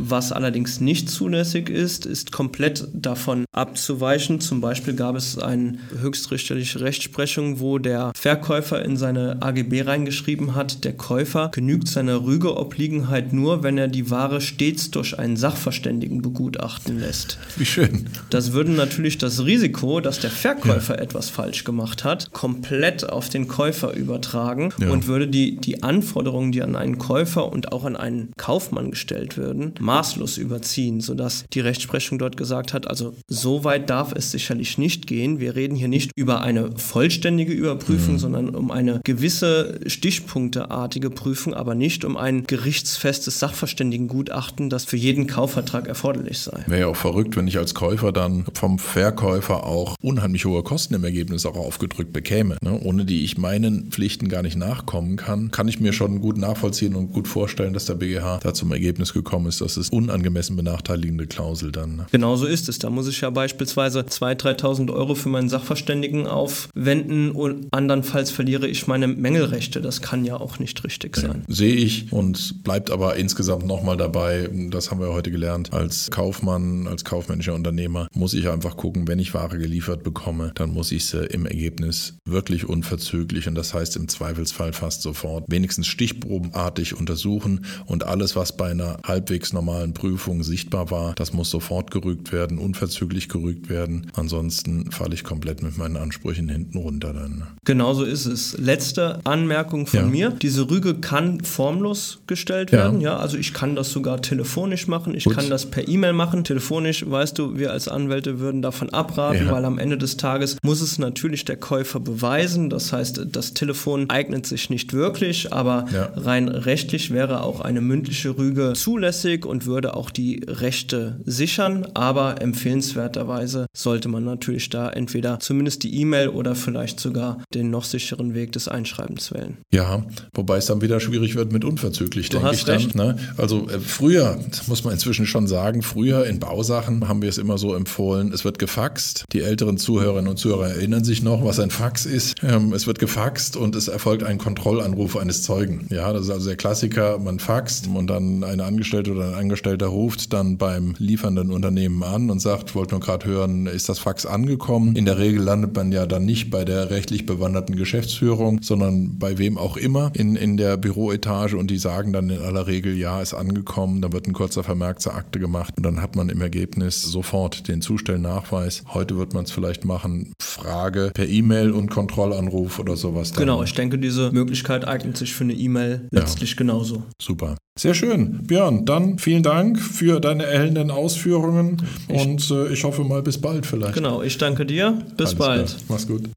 Was 0.00 0.32
allerdings 0.32 0.80
nicht 0.80 1.10
zulässig 1.10 1.68
ist, 1.68 2.06
ist 2.06 2.30
komplett 2.30 2.86
davon 2.92 3.44
abzuweichen. 3.52 4.40
Zum 4.40 4.60
Beispiel 4.60 4.94
gab 4.94 5.16
es 5.16 5.38
eine 5.38 5.78
höchstrichterliche 6.00 6.80
Rechtsprechung, 6.80 7.58
wo 7.58 7.78
der 7.78 8.12
Verkäufer 8.16 8.84
in 8.84 8.96
seine 8.96 9.42
AGB 9.42 9.82
reingeschrieben 9.82 10.54
hat, 10.54 10.84
der 10.84 10.92
Käufer 10.92 11.50
genügt 11.52 11.88
seiner 11.88 12.24
Rügeobliegenheit 12.24 13.32
nur, 13.32 13.62
wenn 13.64 13.76
er 13.76 13.88
die 13.88 14.10
Ware 14.10 14.40
stets 14.40 14.90
durch 14.92 15.18
einen 15.18 15.36
Sachverständigen 15.36 16.22
begutachten 16.22 17.00
lässt. 17.00 17.38
Wie 17.56 17.66
schön. 17.66 18.06
Das 18.30 18.52
würde 18.52 18.70
natürlich 18.70 19.18
das 19.18 19.44
Risiko, 19.44 20.00
dass 20.00 20.20
der 20.20 20.30
Verkäufer 20.30 20.96
ja. 20.96 21.02
etwas 21.02 21.28
falsch 21.28 21.64
gemacht 21.64 22.04
hat, 22.04 22.32
komplett 22.32 23.08
auf 23.08 23.28
den 23.28 23.48
Käufer 23.48 23.94
übertragen 23.94 24.72
ja. 24.78 24.90
und 24.90 25.08
würde 25.08 25.26
die, 25.26 25.56
die 25.56 25.82
Anforderungen, 25.82 26.52
die 26.52 26.62
an 26.62 26.76
einen 26.76 26.98
Käufer 26.98 27.50
und 27.50 27.72
auch 27.72 27.84
an 27.84 27.96
einen 27.96 28.32
Kaufmann 28.36 28.90
gestellt 28.90 29.36
würden, 29.36 29.74
maßlos 29.88 30.36
überziehen, 30.36 31.00
sodass 31.00 31.46
die 31.54 31.60
Rechtsprechung 31.60 32.18
dort 32.18 32.36
gesagt 32.36 32.74
hat, 32.74 32.86
also 32.86 33.14
so 33.26 33.64
weit 33.64 33.88
darf 33.88 34.12
es 34.12 34.30
sicherlich 34.30 34.76
nicht 34.76 35.06
gehen. 35.06 35.40
Wir 35.40 35.56
reden 35.56 35.74
hier 35.74 35.88
nicht 35.88 36.10
über 36.14 36.42
eine 36.42 36.72
vollständige 36.76 37.54
Überprüfung, 37.54 38.14
mhm. 38.14 38.18
sondern 38.18 38.54
um 38.54 38.70
eine 38.70 39.00
gewisse 39.02 39.80
stichpunkteartige 39.86 41.08
Prüfung, 41.08 41.54
aber 41.54 41.74
nicht 41.74 42.04
um 42.04 42.18
ein 42.18 42.44
gerichtsfestes 42.44 43.38
Sachverständigengutachten, 43.38 44.68
das 44.68 44.84
für 44.84 44.98
jeden 44.98 45.26
Kaufvertrag 45.26 45.88
erforderlich 45.88 46.40
sei. 46.40 46.64
Wäre 46.66 46.80
ja 46.80 46.86
auch 46.88 46.96
verrückt, 46.96 47.36
wenn 47.36 47.48
ich 47.48 47.56
als 47.56 47.74
Käufer 47.74 48.12
dann 48.12 48.44
vom 48.52 48.78
Verkäufer 48.78 49.64
auch 49.64 49.96
unheimlich 50.02 50.44
hohe 50.44 50.62
Kosten 50.62 50.94
im 50.94 51.04
Ergebnis 51.04 51.46
auch 51.46 51.56
aufgedrückt 51.56 52.12
bekäme, 52.12 52.58
ne? 52.60 52.78
ohne 52.84 53.06
die 53.06 53.24
ich 53.24 53.38
meinen 53.38 53.90
Pflichten 53.90 54.28
gar 54.28 54.42
nicht 54.42 54.56
nachkommen 54.56 55.16
kann, 55.16 55.50
kann 55.50 55.66
ich 55.66 55.80
mir 55.80 55.94
schon 55.94 56.20
gut 56.20 56.36
nachvollziehen 56.36 56.94
und 56.94 57.14
gut 57.14 57.26
vorstellen, 57.26 57.72
dass 57.72 57.86
der 57.86 57.94
BGH 57.94 58.40
da 58.42 58.52
zum 58.52 58.70
Ergebnis 58.70 59.14
gekommen 59.14 59.46
ist, 59.46 59.62
das 59.62 59.77
ist 59.78 59.92
unangemessen 59.92 60.56
benachteiligende 60.56 61.26
Klausel 61.26 61.72
dann. 61.72 61.96
Ne? 61.96 62.06
Genau 62.10 62.36
so 62.36 62.46
ist 62.46 62.68
es. 62.68 62.78
Da 62.78 62.90
muss 62.90 63.08
ich 63.08 63.20
ja 63.20 63.30
beispielsweise 63.30 64.00
2.000, 64.00 64.58
3.000 64.60 64.92
Euro 64.92 65.14
für 65.14 65.28
meinen 65.28 65.48
Sachverständigen 65.48 66.26
aufwenden 66.26 67.30
und 67.30 67.68
andernfalls 67.72 68.30
verliere 68.30 68.66
ich 68.66 68.86
meine 68.86 69.08
Mängelrechte. 69.08 69.80
Das 69.80 70.02
kann 70.02 70.24
ja 70.24 70.36
auch 70.38 70.58
nicht 70.58 70.84
richtig 70.84 71.16
sein. 71.16 71.44
Ja, 71.46 71.54
sehe 71.54 71.74
ich 71.74 72.12
und 72.12 72.62
bleibt 72.64 72.90
aber 72.90 73.16
insgesamt 73.16 73.66
nochmal 73.66 73.96
dabei, 73.96 74.48
das 74.70 74.90
haben 74.90 75.00
wir 75.00 75.12
heute 75.12 75.30
gelernt, 75.30 75.72
als 75.72 76.10
Kaufmann, 76.10 76.86
als 76.86 77.04
kaufmännischer 77.04 77.54
Unternehmer 77.54 78.08
muss 78.14 78.34
ich 78.34 78.48
einfach 78.48 78.76
gucken, 78.76 79.08
wenn 79.08 79.18
ich 79.18 79.34
Ware 79.34 79.58
geliefert 79.58 80.02
bekomme, 80.02 80.52
dann 80.54 80.70
muss 80.70 80.92
ich 80.92 81.06
sie 81.06 81.24
im 81.26 81.46
Ergebnis 81.46 82.18
wirklich 82.24 82.68
unverzüglich 82.68 83.48
und 83.48 83.54
das 83.54 83.74
heißt 83.74 83.96
im 83.96 84.08
Zweifelsfall 84.08 84.72
fast 84.72 85.02
sofort 85.02 85.44
wenigstens 85.48 85.86
stichprobenartig 85.86 86.96
untersuchen 86.96 87.64
und 87.86 88.04
alles, 88.04 88.36
was 88.36 88.56
bei 88.56 88.70
einer 88.70 88.98
halbwegs 89.04 89.52
normalen 89.58 89.92
Prüfung 89.92 90.42
sichtbar 90.44 90.90
war. 90.92 91.14
Das 91.16 91.32
muss 91.32 91.50
sofort 91.50 91.90
gerügt 91.90 92.30
werden, 92.32 92.58
unverzüglich 92.58 93.28
gerügt 93.28 93.68
werden. 93.68 94.06
Ansonsten 94.14 94.90
falle 94.92 95.14
ich 95.14 95.24
komplett 95.24 95.62
mit 95.62 95.76
meinen 95.76 95.96
Ansprüchen 95.96 96.48
hinten 96.48 96.78
runter 96.78 97.12
dann. 97.12 97.44
Genau 97.64 97.92
so 97.92 98.04
ist 98.04 98.26
es. 98.26 98.56
Letzte 98.56 99.18
Anmerkung 99.24 99.86
von 99.88 100.00
Ja. 100.00 100.06
mir. 100.06 100.30
Diese 100.30 100.70
Rüge 100.70 100.94
kann 100.94 101.40
formlos 101.42 102.20
gestellt 102.28 102.70
Ja. 102.70 102.78
werden. 102.78 103.00
Ja, 103.00 103.16
also 103.16 103.36
ich 103.36 103.52
kann 103.52 103.74
das 103.74 103.90
sogar 103.90 104.22
telefonisch 104.22 104.86
machen. 104.86 105.14
Ich 105.16 105.24
Gut. 105.24 105.34
kann 105.34 105.50
das 105.50 105.66
per 105.66 105.88
E-Mail 105.88 106.12
machen. 106.12 106.44
Telefonisch, 106.44 107.04
weißt 107.08 107.36
du, 107.38 107.58
wir 107.58 107.72
als 107.72 107.88
Anwälte 107.88 108.38
würden 108.38 108.62
davon 108.62 108.90
abraten, 108.90 109.46
Ja. 109.46 109.52
weil 109.52 109.64
am 109.64 109.78
Ende 109.78 109.98
des 109.98 110.16
Tages 110.16 110.56
muss 110.62 110.80
es 110.80 110.98
natürlich 110.98 111.44
der 111.44 111.56
Käufer 111.56 111.98
beweisen. 111.98 112.70
Das 112.70 112.92
heißt, 112.92 113.22
das 113.32 113.54
Telefon 113.54 114.08
eignet 114.08 114.46
sich 114.46 114.70
nicht 114.70 114.92
wirklich, 114.92 115.52
aber 115.52 115.86
rein 116.14 116.48
rechtlich 116.48 117.10
wäre 117.10 117.42
auch 117.42 117.60
eine 117.60 117.80
mündliche 117.80 118.38
Rüge 118.38 118.74
zulässig 118.76 119.44
und 119.48 119.66
würde 119.66 119.94
auch 119.94 120.10
die 120.10 120.42
Rechte 120.46 121.20
sichern. 121.24 121.86
Aber 121.94 122.40
empfehlenswerterweise 122.40 123.66
sollte 123.76 124.08
man 124.08 124.24
natürlich 124.24 124.68
da 124.68 124.90
entweder 124.90 125.40
zumindest 125.40 125.82
die 125.82 126.00
E-Mail 126.00 126.28
oder 126.28 126.54
vielleicht 126.54 127.00
sogar 127.00 127.42
den 127.54 127.70
noch 127.70 127.84
sicheren 127.84 128.34
Weg 128.34 128.52
des 128.52 128.68
Einschreibens 128.68 129.32
wählen. 129.32 129.58
Ja, 129.72 130.04
wobei 130.34 130.58
es 130.58 130.66
dann 130.66 130.80
wieder 130.80 131.00
schwierig 131.00 131.34
wird 131.34 131.52
mit 131.52 131.64
unverzüglich, 131.64 132.28
denke 132.28 132.46
hast 132.46 132.54
ich 132.56 132.64
dann. 132.64 132.76
recht. 132.76 132.94
Ne? 132.94 133.16
Also 133.36 133.68
äh, 133.68 133.80
früher, 133.80 134.38
das 134.48 134.68
muss 134.68 134.84
man 134.84 134.92
inzwischen 134.92 135.26
schon 135.26 135.46
sagen, 135.46 135.82
früher 135.82 136.26
in 136.26 136.38
Bausachen 136.38 137.08
haben 137.08 137.22
wir 137.22 137.28
es 137.28 137.38
immer 137.38 137.58
so 137.58 137.74
empfohlen, 137.74 138.32
es 138.32 138.44
wird 138.44 138.58
gefaxt. 138.58 139.24
Die 139.32 139.40
älteren 139.40 139.78
Zuhörerinnen 139.78 140.28
und 140.28 140.36
Zuhörer 140.36 140.68
erinnern 140.68 141.04
sich 141.04 141.22
noch, 141.22 141.44
was 141.44 141.58
ein 141.60 141.70
Fax 141.70 142.06
ist. 142.06 142.36
Ähm, 142.42 142.72
es 142.72 142.86
wird 142.86 142.98
gefaxt 142.98 143.56
und 143.56 143.74
es 143.74 143.88
erfolgt 143.88 144.22
ein 144.24 144.38
Kontrollanruf 144.38 145.16
eines 145.16 145.42
Zeugen. 145.42 145.86
Ja, 145.90 146.12
das 146.12 146.26
ist 146.26 146.30
also 146.30 146.48
der 146.48 146.56
Klassiker, 146.56 147.18
man 147.18 147.38
faxt 147.38 147.88
und 147.88 148.08
dann 148.08 148.44
eine 148.44 148.64
Angestellte 148.64 149.12
oder 149.12 149.28
ein 149.28 149.34
Angestellter 149.38 149.86
ruft 149.86 150.32
dann 150.32 150.58
beim 150.58 150.94
liefernden 150.98 151.50
Unternehmen 151.50 152.02
an 152.02 152.30
und 152.30 152.40
sagt, 152.40 152.74
wollte 152.74 152.92
nur 152.94 153.00
gerade 153.00 153.26
hören, 153.26 153.66
ist 153.66 153.88
das 153.88 153.98
Fax 153.98 154.26
angekommen? 154.26 154.96
In 154.96 155.04
der 155.04 155.18
Regel 155.18 155.42
landet 155.42 155.74
man 155.74 155.92
ja 155.92 156.06
dann 156.06 156.24
nicht 156.24 156.50
bei 156.50 156.64
der 156.64 156.90
rechtlich 156.90 157.24
bewanderten 157.24 157.76
Geschäftsführung, 157.76 158.60
sondern 158.62 159.18
bei 159.18 159.38
wem 159.38 159.56
auch 159.56 159.76
immer 159.76 160.10
in, 160.14 160.36
in 160.36 160.56
der 160.56 160.76
Büroetage 160.76 161.54
und 161.54 161.70
die 161.70 161.78
sagen 161.78 162.12
dann 162.12 162.30
in 162.30 162.40
aller 162.40 162.66
Regel, 162.66 162.96
ja, 162.96 163.22
ist 163.22 163.34
angekommen, 163.34 164.02
dann 164.02 164.12
wird 164.12 164.26
ein 164.26 164.32
kurzer 164.32 164.64
Vermerk 164.64 165.00
zur 165.00 165.14
Akte 165.14 165.38
gemacht 165.38 165.74
und 165.76 165.84
dann 165.84 166.02
hat 166.02 166.16
man 166.16 166.28
im 166.28 166.40
Ergebnis 166.40 167.02
sofort 167.02 167.68
den 167.68 167.80
Zustellnachweis. 167.80 168.82
Heute 168.92 169.16
wird 169.16 169.34
man 169.34 169.44
es 169.44 169.52
vielleicht 169.52 169.84
machen, 169.84 170.32
Frage 170.42 171.12
per 171.14 171.28
E-Mail 171.28 171.70
und 171.70 171.90
Kontrollanruf 171.90 172.78
oder 172.78 172.96
sowas. 172.96 173.32
dann. 173.32 173.40
Genau, 173.40 173.62
ich 173.62 173.74
denke, 173.74 173.98
diese 173.98 174.32
Möglichkeit 174.32 174.86
eignet 174.86 175.16
sich 175.16 175.34
für 175.34 175.44
eine 175.44 175.54
E-Mail 175.54 176.08
letztlich 176.10 176.56
genauso. 176.56 177.04
Super. 177.20 177.56
Sehr 177.78 177.94
schön. 177.94 178.44
Björn, 178.44 178.84
dann 178.86 179.20
vielen 179.20 179.44
Dank 179.44 179.78
für 179.78 180.18
deine 180.18 180.44
erhellenden 180.46 180.90
Ausführungen 180.90 181.86
und 182.08 182.50
äh, 182.50 182.72
ich 182.72 182.82
hoffe 182.82 183.04
mal 183.04 183.22
bis 183.22 183.40
bald 183.40 183.66
vielleicht. 183.66 183.94
Genau, 183.94 184.20
ich 184.20 184.36
danke 184.36 184.66
dir. 184.66 185.00
Bis 185.16 185.28
Alles 185.28 185.34
bald. 185.36 185.66
Klar. 185.68 185.80
Mach's 185.88 186.08
gut. 186.08 186.28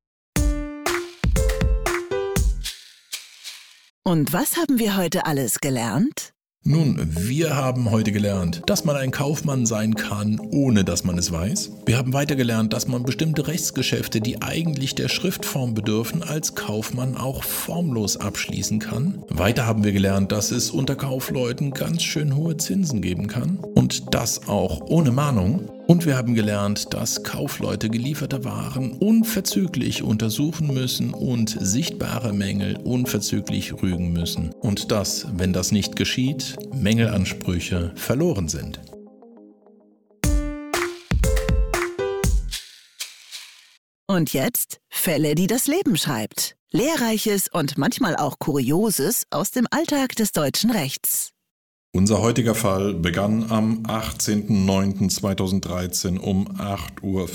Und 4.04 4.34
was 4.34 4.56
haben 4.58 4.78
wir 4.78 4.98
heute 4.98 5.26
alles 5.26 5.62
gelernt? 5.62 6.34
Nun, 6.64 7.00
wir 7.10 7.56
haben 7.56 7.90
heute 7.90 8.12
gelernt, 8.12 8.62
dass 8.68 8.86
man 8.86 8.96
ein 8.96 9.10
Kaufmann 9.10 9.66
sein 9.66 9.96
kann, 9.96 10.40
ohne 10.40 10.84
dass 10.84 11.04
man 11.04 11.18
es 11.18 11.32
weiß. 11.32 11.72
Wir 11.88 11.98
haben 11.98 12.14
weiter 12.14 12.36
gelernt, 12.36 12.72
dass 12.72 12.88
man 12.88 13.02
bestimmte 13.02 13.48
Rechtsgeschäfte, 13.48 14.22
die 14.22 14.44
eigentlich 14.44 14.94
der 14.94 15.10
Schriftform 15.10 15.74
bedürfen, 15.74 16.22
als 16.22 16.54
Kaufmann 16.54 17.18
auch 17.18 17.44
formlos 17.44 18.16
abschließen 18.16 18.78
kann. 18.78 19.24
Weiter 19.30 19.66
haben 19.66 19.84
wir 19.84 19.92
gelernt, 19.92 20.32
dass 20.32 20.52
es 20.52 20.70
unter 20.70 20.96
Kaufleuten 20.96 21.72
ganz 21.72 22.04
schön 22.04 22.36
hohe 22.36 22.56
Zinsen 22.58 23.02
geben 23.02 23.26
kann 23.26 23.58
und 23.74 24.14
das 24.14 24.48
auch 24.48 24.82
ohne 24.82 25.10
Mahnung. 25.10 25.68
Und 25.92 26.06
wir 26.06 26.16
haben 26.16 26.36
gelernt, 26.36 26.94
dass 26.94 27.22
Kaufleute 27.22 27.90
gelieferte 27.90 28.46
Waren 28.46 28.94
unverzüglich 28.94 30.04
untersuchen 30.04 30.74
müssen 30.74 31.14
und 31.14 31.58
sichtbare 31.60 32.32
Mängel 32.32 32.78
unverzüglich 32.78 33.74
rügen 33.74 34.14
müssen. 34.14 34.54
Und 34.62 34.90
dass, 34.90 35.28
wenn 35.38 35.52
das 35.52 35.74
nicht 35.74 35.98
geschieht, 35.98 36.56
Mängelansprüche 36.74 37.92
verloren 37.96 38.48
sind. 38.48 38.80
Und 44.08 44.32
jetzt 44.32 44.80
Fälle, 44.88 45.36
die 45.36 45.48
das 45.48 45.68
Leben 45.68 45.98
schreibt. 45.98 46.56
Lehrreiches 46.70 47.50
und 47.52 47.78
manchmal 47.78 48.16
auch 48.16 48.40
Kurioses 48.40 49.26
aus 49.30 49.52
dem 49.52 49.68
Alltag 49.70 50.16
des 50.16 50.32
deutschen 50.32 50.72
Rechts. 50.72 51.34
Unser 51.94 52.22
heutiger 52.22 52.56
Fall 52.56 52.94
begann 52.94 53.52
am 53.52 53.84
18.09.2013 53.84 56.20
um 56.20 56.48
8.14 56.48 57.04
Uhr 57.04 57.28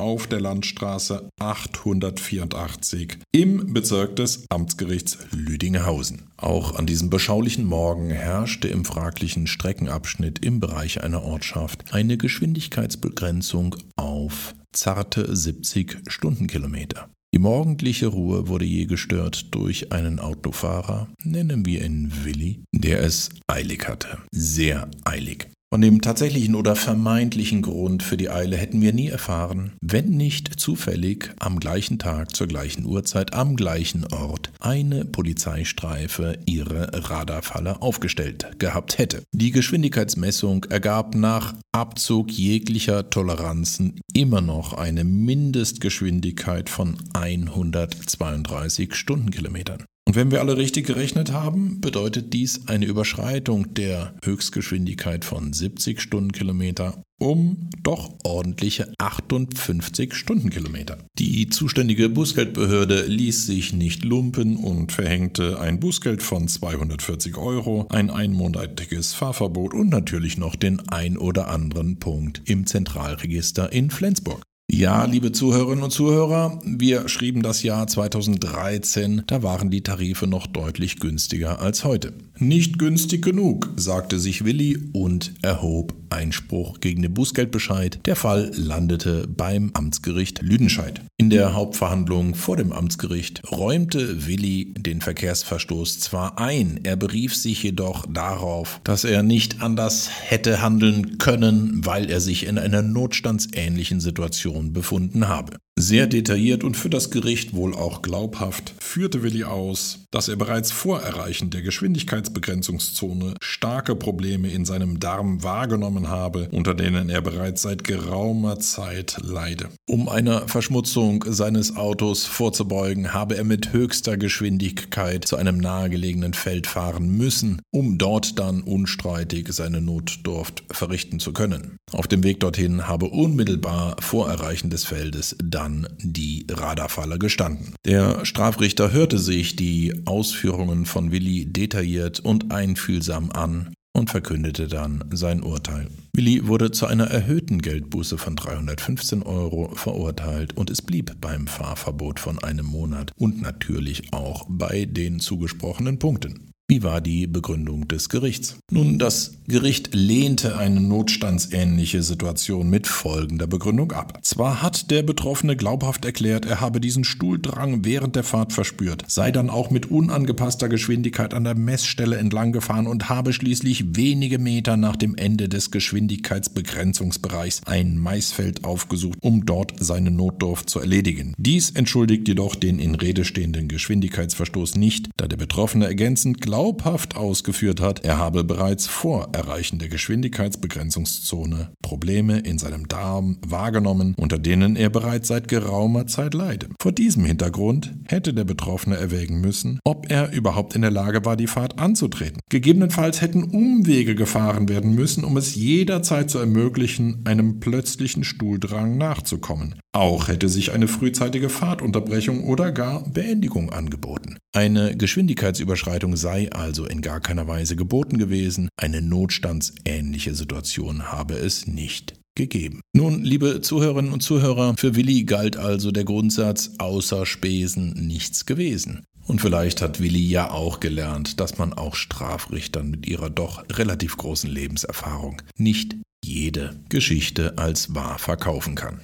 auf 0.00 0.26
der 0.26 0.40
Landstraße 0.40 1.28
884 1.38 3.18
im 3.32 3.74
Bezirk 3.74 4.16
des 4.16 4.46
Amtsgerichts 4.48 5.18
Lüdinghausen. 5.32 6.30
Auch 6.38 6.76
an 6.76 6.86
diesem 6.86 7.10
beschaulichen 7.10 7.66
Morgen 7.66 8.08
herrschte 8.08 8.68
im 8.68 8.86
fraglichen 8.86 9.46
Streckenabschnitt 9.46 10.42
im 10.42 10.60
Bereich 10.60 11.02
einer 11.02 11.22
Ortschaft 11.22 11.92
eine 11.92 12.16
Geschwindigkeitsbegrenzung 12.16 13.76
auf 13.96 14.54
zarte 14.72 15.36
70 15.36 15.98
Stundenkilometer. 16.08 17.10
Die 17.34 17.40
morgendliche 17.40 18.06
Ruhe 18.06 18.46
wurde 18.46 18.64
je 18.64 18.84
gestört 18.84 19.52
durch 19.56 19.90
einen 19.90 20.20
Autofahrer, 20.20 21.08
nennen 21.24 21.66
wir 21.66 21.84
ihn 21.84 22.12
Willi, 22.22 22.60
der 22.70 23.02
es 23.02 23.30
eilig 23.48 23.88
hatte. 23.88 24.18
Sehr 24.30 24.88
eilig. 25.04 25.48
Von 25.74 25.80
dem 25.80 26.00
tatsächlichen 26.00 26.54
oder 26.54 26.76
vermeintlichen 26.76 27.60
Grund 27.60 28.04
für 28.04 28.16
die 28.16 28.30
Eile 28.30 28.56
hätten 28.56 28.80
wir 28.80 28.92
nie 28.92 29.08
erfahren, 29.08 29.72
wenn 29.80 30.10
nicht 30.10 30.60
zufällig 30.60 31.32
am 31.40 31.58
gleichen 31.58 31.98
Tag 31.98 32.36
zur 32.36 32.46
gleichen 32.46 32.86
Uhrzeit 32.86 33.34
am 33.34 33.56
gleichen 33.56 34.06
Ort 34.12 34.52
eine 34.60 35.04
Polizeistreife 35.04 36.38
ihre 36.46 37.10
Radarfalle 37.10 37.82
aufgestellt 37.82 38.52
gehabt 38.60 38.98
hätte. 38.98 39.24
Die 39.32 39.50
Geschwindigkeitsmessung 39.50 40.62
ergab 40.70 41.16
nach 41.16 41.54
Abzug 41.72 42.30
jeglicher 42.30 43.10
Toleranzen 43.10 44.00
immer 44.12 44.42
noch 44.42 44.74
eine 44.74 45.02
Mindestgeschwindigkeit 45.02 46.70
von 46.70 46.98
132 47.14 48.94
Stundenkilometern. 48.94 49.84
Und 50.14 50.20
wenn 50.20 50.30
wir 50.30 50.38
alle 50.38 50.56
richtig 50.56 50.86
gerechnet 50.86 51.32
haben, 51.32 51.80
bedeutet 51.80 52.32
dies 52.34 52.68
eine 52.68 52.84
Überschreitung 52.84 53.74
der 53.74 54.14
Höchstgeschwindigkeit 54.22 55.24
von 55.24 55.52
70 55.52 56.00
Stundenkilometer 56.00 57.02
um 57.18 57.68
doch 57.82 58.14
ordentliche 58.22 58.92
58 58.98 60.14
Stundenkilometer. 60.14 60.98
Die 61.18 61.48
zuständige 61.48 62.08
Bußgeldbehörde 62.08 63.06
ließ 63.06 63.46
sich 63.46 63.72
nicht 63.72 64.04
lumpen 64.04 64.56
und 64.56 64.92
verhängte 64.92 65.58
ein 65.58 65.80
Bußgeld 65.80 66.22
von 66.22 66.46
240 66.46 67.36
Euro, 67.36 67.88
ein 67.88 68.08
einmonatiges 68.08 69.14
Fahrverbot 69.14 69.74
und 69.74 69.88
natürlich 69.88 70.38
noch 70.38 70.54
den 70.54 70.78
ein 70.90 71.18
oder 71.18 71.48
anderen 71.48 71.98
Punkt 71.98 72.40
im 72.44 72.66
Zentralregister 72.66 73.72
in 73.72 73.90
Flensburg. 73.90 74.44
Ja, 74.70 75.04
liebe 75.04 75.30
Zuhörerinnen 75.30 75.84
und 75.84 75.90
Zuhörer, 75.90 76.58
wir 76.64 77.06
schrieben 77.08 77.42
das 77.42 77.62
Jahr 77.62 77.86
2013, 77.86 79.22
da 79.26 79.42
waren 79.42 79.70
die 79.70 79.82
Tarife 79.82 80.26
noch 80.26 80.46
deutlich 80.46 80.98
günstiger 81.00 81.60
als 81.60 81.84
heute. 81.84 82.14
Nicht 82.38 82.78
günstig 82.78 83.22
genug, 83.22 83.70
sagte 83.76 84.18
sich 84.18 84.44
Willi 84.44 84.78
und 84.92 85.34
erhob 85.42 85.94
Einspruch 86.08 86.80
gegen 86.80 87.02
den 87.02 87.12
Bußgeldbescheid. 87.12 88.00
Der 88.06 88.16
Fall 88.16 88.50
landete 88.54 89.28
beim 89.28 89.70
Amtsgericht 89.74 90.40
Lüdenscheid. 90.40 91.02
In 91.16 91.30
der 91.30 91.54
Hauptverhandlung 91.54 92.34
vor 92.34 92.56
dem 92.56 92.72
Amtsgericht 92.72 93.48
räumte 93.48 94.26
Willi 94.26 94.74
den 94.76 95.00
Verkehrsverstoß 95.00 96.00
zwar 96.00 96.40
ein, 96.40 96.80
er 96.82 96.96
berief 96.96 97.36
sich 97.36 97.62
jedoch 97.62 98.04
darauf, 98.08 98.80
dass 98.82 99.04
er 99.04 99.22
nicht 99.22 99.62
anders 99.62 100.10
hätte 100.10 100.60
handeln 100.60 101.18
können, 101.18 101.86
weil 101.86 102.10
er 102.10 102.20
sich 102.20 102.46
in 102.46 102.58
einer 102.58 102.82
notstandsähnlichen 102.82 104.00
Situation 104.00 104.72
befunden 104.72 105.28
habe. 105.28 105.58
Sehr 105.76 106.06
detailliert 106.06 106.62
und 106.62 106.76
für 106.76 106.88
das 106.88 107.10
Gericht 107.10 107.52
wohl 107.52 107.74
auch 107.74 108.00
glaubhaft 108.00 108.74
führte 108.78 109.24
Willi 109.24 109.42
aus, 109.42 110.06
dass 110.12 110.28
er 110.28 110.36
bereits 110.36 110.70
vor 110.70 111.00
Erreichen 111.00 111.50
der 111.50 111.62
Geschwindigkeitsbegrenzungszone 111.62 113.34
starke 113.42 113.96
Probleme 113.96 114.52
in 114.52 114.64
seinem 114.64 115.00
Darm 115.00 115.42
wahrgenommen 115.42 116.06
habe, 116.06 116.48
unter 116.52 116.74
denen 116.74 117.08
er 117.08 117.22
bereits 117.22 117.62
seit 117.62 117.82
geraumer 117.82 118.60
Zeit 118.60 119.16
leide. 119.20 119.68
Um 119.84 120.08
einer 120.08 120.46
Verschmutzung 120.46 121.24
seines 121.26 121.74
Autos 121.74 122.24
vorzubeugen, 122.24 123.12
habe 123.12 123.36
er 123.36 123.42
mit 123.42 123.72
höchster 123.72 124.16
Geschwindigkeit 124.16 125.24
zu 125.24 125.34
einem 125.34 125.58
nahegelegenen 125.58 126.34
Feld 126.34 126.68
fahren 126.68 127.08
müssen, 127.08 127.60
um 127.72 127.98
dort 127.98 128.38
dann 128.38 128.62
unstreitig 128.62 129.48
seine 129.50 129.80
Notdurft 129.80 130.62
verrichten 130.70 131.18
zu 131.18 131.32
können. 131.32 131.78
Auf 131.90 132.06
dem 132.06 132.22
Weg 132.22 132.38
dorthin 132.38 132.86
habe 132.86 133.06
unmittelbar 133.06 133.96
vor 133.98 134.30
Erreichen 134.30 134.70
des 134.70 134.84
Feldes 134.84 135.36
dann 135.42 135.63
die 135.98 136.46
Radarfalle 136.50 137.18
gestanden. 137.18 137.74
Der 137.84 138.24
Strafrichter 138.24 138.92
hörte 138.92 139.18
sich 139.18 139.56
die 139.56 140.02
Ausführungen 140.04 140.86
von 140.86 141.12
Willi 141.12 141.46
detailliert 141.46 142.20
und 142.20 142.52
einfühlsam 142.52 143.30
an 143.30 143.74
und 143.96 144.10
verkündete 144.10 144.66
dann 144.66 145.04
sein 145.12 145.42
Urteil. 145.42 145.88
Willi 146.14 146.46
wurde 146.46 146.70
zu 146.70 146.86
einer 146.86 147.06
erhöhten 147.06 147.62
Geldbuße 147.62 148.18
von 148.18 148.36
315 148.36 149.22
Euro 149.22 149.74
verurteilt 149.74 150.56
und 150.56 150.70
es 150.70 150.82
blieb 150.82 151.20
beim 151.20 151.46
Fahrverbot 151.46 152.20
von 152.20 152.38
einem 152.40 152.66
Monat 152.66 153.12
und 153.16 153.40
natürlich 153.40 154.12
auch 154.12 154.46
bei 154.48 154.84
den 154.84 155.20
zugesprochenen 155.20 155.98
Punkten. 155.98 156.53
Wie 156.74 156.82
war 156.82 157.00
die 157.00 157.28
Begründung 157.28 157.86
des 157.86 158.08
Gerichts? 158.08 158.56
Nun, 158.68 158.98
das 158.98 159.34
Gericht 159.46 159.94
lehnte 159.94 160.58
eine 160.58 160.80
notstandsähnliche 160.80 162.02
Situation 162.02 162.68
mit 162.68 162.88
folgender 162.88 163.46
Begründung 163.46 163.92
ab. 163.92 164.18
Zwar 164.22 164.60
hat 164.60 164.90
der 164.90 165.04
Betroffene 165.04 165.54
glaubhaft 165.54 166.04
erklärt, 166.04 166.46
er 166.46 166.60
habe 166.60 166.80
diesen 166.80 167.04
Stuhldrang 167.04 167.84
während 167.84 168.16
der 168.16 168.24
Fahrt 168.24 168.52
verspürt, 168.52 169.04
sei 169.06 169.30
dann 169.30 169.50
auch 169.50 169.70
mit 169.70 169.88
unangepasster 169.88 170.68
Geschwindigkeit 170.68 171.32
an 171.32 171.44
der 171.44 171.54
Messstelle 171.54 172.16
entlang 172.16 172.50
gefahren 172.50 172.88
und 172.88 173.08
habe 173.08 173.32
schließlich 173.32 173.94
wenige 173.96 174.40
Meter 174.40 174.76
nach 174.76 174.96
dem 174.96 175.14
Ende 175.14 175.48
des 175.48 175.70
Geschwindigkeitsbegrenzungsbereichs 175.70 177.60
ein 177.66 177.98
Maisfeld 177.98 178.64
aufgesucht, 178.64 179.18
um 179.20 179.46
dort 179.46 179.74
seine 179.78 180.10
Notdurft 180.10 180.68
zu 180.68 180.80
erledigen. 180.80 181.34
Dies 181.38 181.70
entschuldigt 181.70 182.26
jedoch 182.26 182.56
den 182.56 182.80
in 182.80 182.96
Rede 182.96 183.24
stehenden 183.24 183.68
Geschwindigkeitsverstoß 183.68 184.74
nicht, 184.74 185.10
da 185.16 185.28
der 185.28 185.36
Betroffene 185.36 185.86
ergänzend 185.86 186.40
glaubhaft 186.64 187.14
ausgeführt 187.14 187.82
hat, 187.82 188.06
er 188.06 188.16
habe 188.16 188.42
bereits 188.42 188.86
vor 188.86 189.28
Erreichen 189.32 189.78
der 189.78 189.90
Geschwindigkeitsbegrenzungszone 189.90 191.72
Probleme 191.82 192.38
in 192.38 192.56
seinem 192.56 192.88
Darm 192.88 193.36
wahrgenommen, 193.46 194.14
unter 194.16 194.38
denen 194.38 194.74
er 194.74 194.88
bereits 194.88 195.28
seit 195.28 195.46
geraumer 195.48 196.06
Zeit 196.06 196.32
leide. 196.32 196.68
Vor 196.80 196.92
diesem 196.92 197.26
Hintergrund 197.26 197.92
hätte 198.08 198.32
der 198.32 198.44
Betroffene 198.44 198.96
erwägen 198.96 199.42
müssen, 199.42 199.78
ob 199.84 200.10
er 200.10 200.32
überhaupt 200.32 200.74
in 200.74 200.80
der 200.80 200.90
Lage 200.90 201.26
war, 201.26 201.36
die 201.36 201.48
Fahrt 201.48 201.78
anzutreten. 201.78 202.40
Gegebenenfalls 202.48 203.20
hätten 203.20 203.44
Umwege 203.44 204.14
gefahren 204.14 204.66
werden 204.70 204.94
müssen, 204.94 205.22
um 205.22 205.36
es 205.36 205.54
jederzeit 205.54 206.30
zu 206.30 206.38
ermöglichen, 206.38 207.26
einem 207.26 207.60
plötzlichen 207.60 208.24
Stuhldrang 208.24 208.96
nachzukommen. 208.96 209.74
Auch 209.94 210.26
hätte 210.26 210.48
sich 210.48 210.72
eine 210.72 210.88
frühzeitige 210.88 211.48
Fahrtunterbrechung 211.48 212.42
oder 212.42 212.72
gar 212.72 213.08
Beendigung 213.08 213.72
angeboten. 213.72 214.38
Eine 214.52 214.96
Geschwindigkeitsüberschreitung 214.96 216.16
sei 216.16 216.50
also 216.50 216.84
in 216.84 217.00
gar 217.00 217.20
keiner 217.20 217.46
Weise 217.46 217.76
geboten 217.76 218.18
gewesen, 218.18 218.68
eine 218.76 219.00
notstandsähnliche 219.00 220.34
Situation 220.34 221.12
habe 221.12 221.34
es 221.34 221.68
nicht 221.68 222.14
gegeben. 222.34 222.80
Nun, 222.92 223.22
liebe 223.22 223.60
Zuhörerinnen 223.60 224.12
und 224.12 224.20
Zuhörer, 224.20 224.74
für 224.76 224.96
Willi 224.96 225.22
galt 225.22 225.56
also 225.56 225.92
der 225.92 226.04
Grundsatz 226.04 226.72
außer 226.78 227.24
Spesen 227.24 227.92
nichts 227.92 228.46
gewesen. 228.46 229.04
Und 229.28 229.40
vielleicht 229.40 229.80
hat 229.80 230.00
Willi 230.00 230.26
ja 230.26 230.50
auch 230.50 230.80
gelernt, 230.80 231.38
dass 231.38 231.56
man 231.56 231.72
auch 231.72 231.94
Strafrichtern 231.94 232.90
mit 232.90 233.06
ihrer 233.06 233.30
doch 233.30 233.64
relativ 233.70 234.16
großen 234.16 234.50
Lebenserfahrung 234.50 235.40
nicht 235.56 235.94
jede 236.24 236.80
Geschichte 236.88 237.58
als 237.58 237.94
wahr 237.94 238.18
verkaufen 238.18 238.74
kann. 238.74 239.00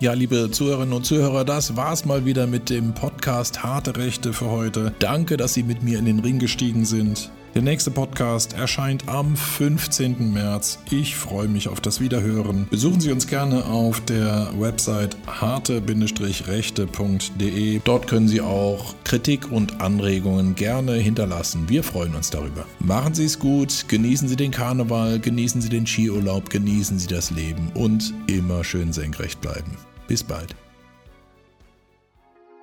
Ja, 0.00 0.12
liebe 0.12 0.50
Zuhörerinnen 0.50 0.92
und 0.92 1.06
Zuhörer, 1.06 1.44
das 1.44 1.76
war's 1.76 2.04
mal 2.04 2.24
wieder 2.24 2.48
mit 2.48 2.68
dem 2.68 2.94
Podcast 2.94 3.62
Harte 3.62 3.96
Rechte 3.96 4.32
für 4.32 4.50
heute. 4.50 4.92
Danke, 4.98 5.36
dass 5.36 5.54
Sie 5.54 5.62
mit 5.62 5.84
mir 5.84 6.00
in 6.00 6.04
den 6.04 6.18
Ring 6.18 6.40
gestiegen 6.40 6.84
sind. 6.84 7.30
Der 7.54 7.62
nächste 7.62 7.90
Podcast 7.92 8.54
erscheint 8.54 9.08
am 9.08 9.36
15. 9.36 10.32
März. 10.32 10.80
Ich 10.90 11.14
freue 11.14 11.46
mich 11.46 11.68
auf 11.68 11.80
das 11.80 12.00
Wiederhören. 12.00 12.66
Besuchen 12.68 13.00
Sie 13.00 13.12
uns 13.12 13.28
gerne 13.28 13.66
auf 13.66 14.00
der 14.00 14.50
Website 14.58 15.16
harte-rechte.de. 15.28 17.80
Dort 17.84 18.08
können 18.08 18.26
Sie 18.26 18.40
auch 18.40 18.96
Kritik 19.04 19.52
und 19.52 19.80
Anregungen 19.80 20.56
gerne 20.56 20.94
hinterlassen. 20.94 21.68
Wir 21.68 21.84
freuen 21.84 22.16
uns 22.16 22.30
darüber. 22.30 22.66
Machen 22.80 23.14
Sie 23.14 23.26
es 23.26 23.38
gut, 23.38 23.84
genießen 23.86 24.26
Sie 24.26 24.34
den 24.34 24.50
Karneval, 24.50 25.20
genießen 25.20 25.60
Sie 25.60 25.68
den 25.68 25.86
Skiurlaub, 25.86 26.50
genießen 26.50 26.98
Sie 26.98 27.06
das 27.06 27.30
Leben 27.30 27.70
und 27.74 28.12
immer 28.26 28.64
schön 28.64 28.92
senkrecht 28.92 29.40
bleiben. 29.40 29.76
Bis 30.08 30.24
bald. 30.24 30.56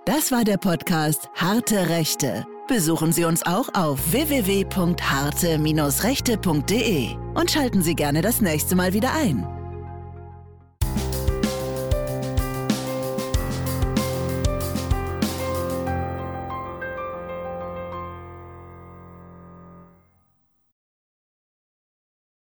Das 0.04 0.34
war 0.34 0.44
der 0.44 0.58
Podcast 0.58 1.30
Harte 1.36 1.88
Rechte. 1.88 2.46
Besuchen 2.72 3.12
Sie 3.12 3.26
uns 3.26 3.46
auch 3.46 3.68
auf 3.74 4.14
www.harte-rechte.de 4.14 7.10
und 7.34 7.52
schalten 7.52 7.82
Sie 7.82 7.96
gerne 7.96 8.22
das 8.22 8.40
nächste 8.40 8.78
Mal 8.78 8.94
wieder 8.94 9.14
ein. 9.14 9.61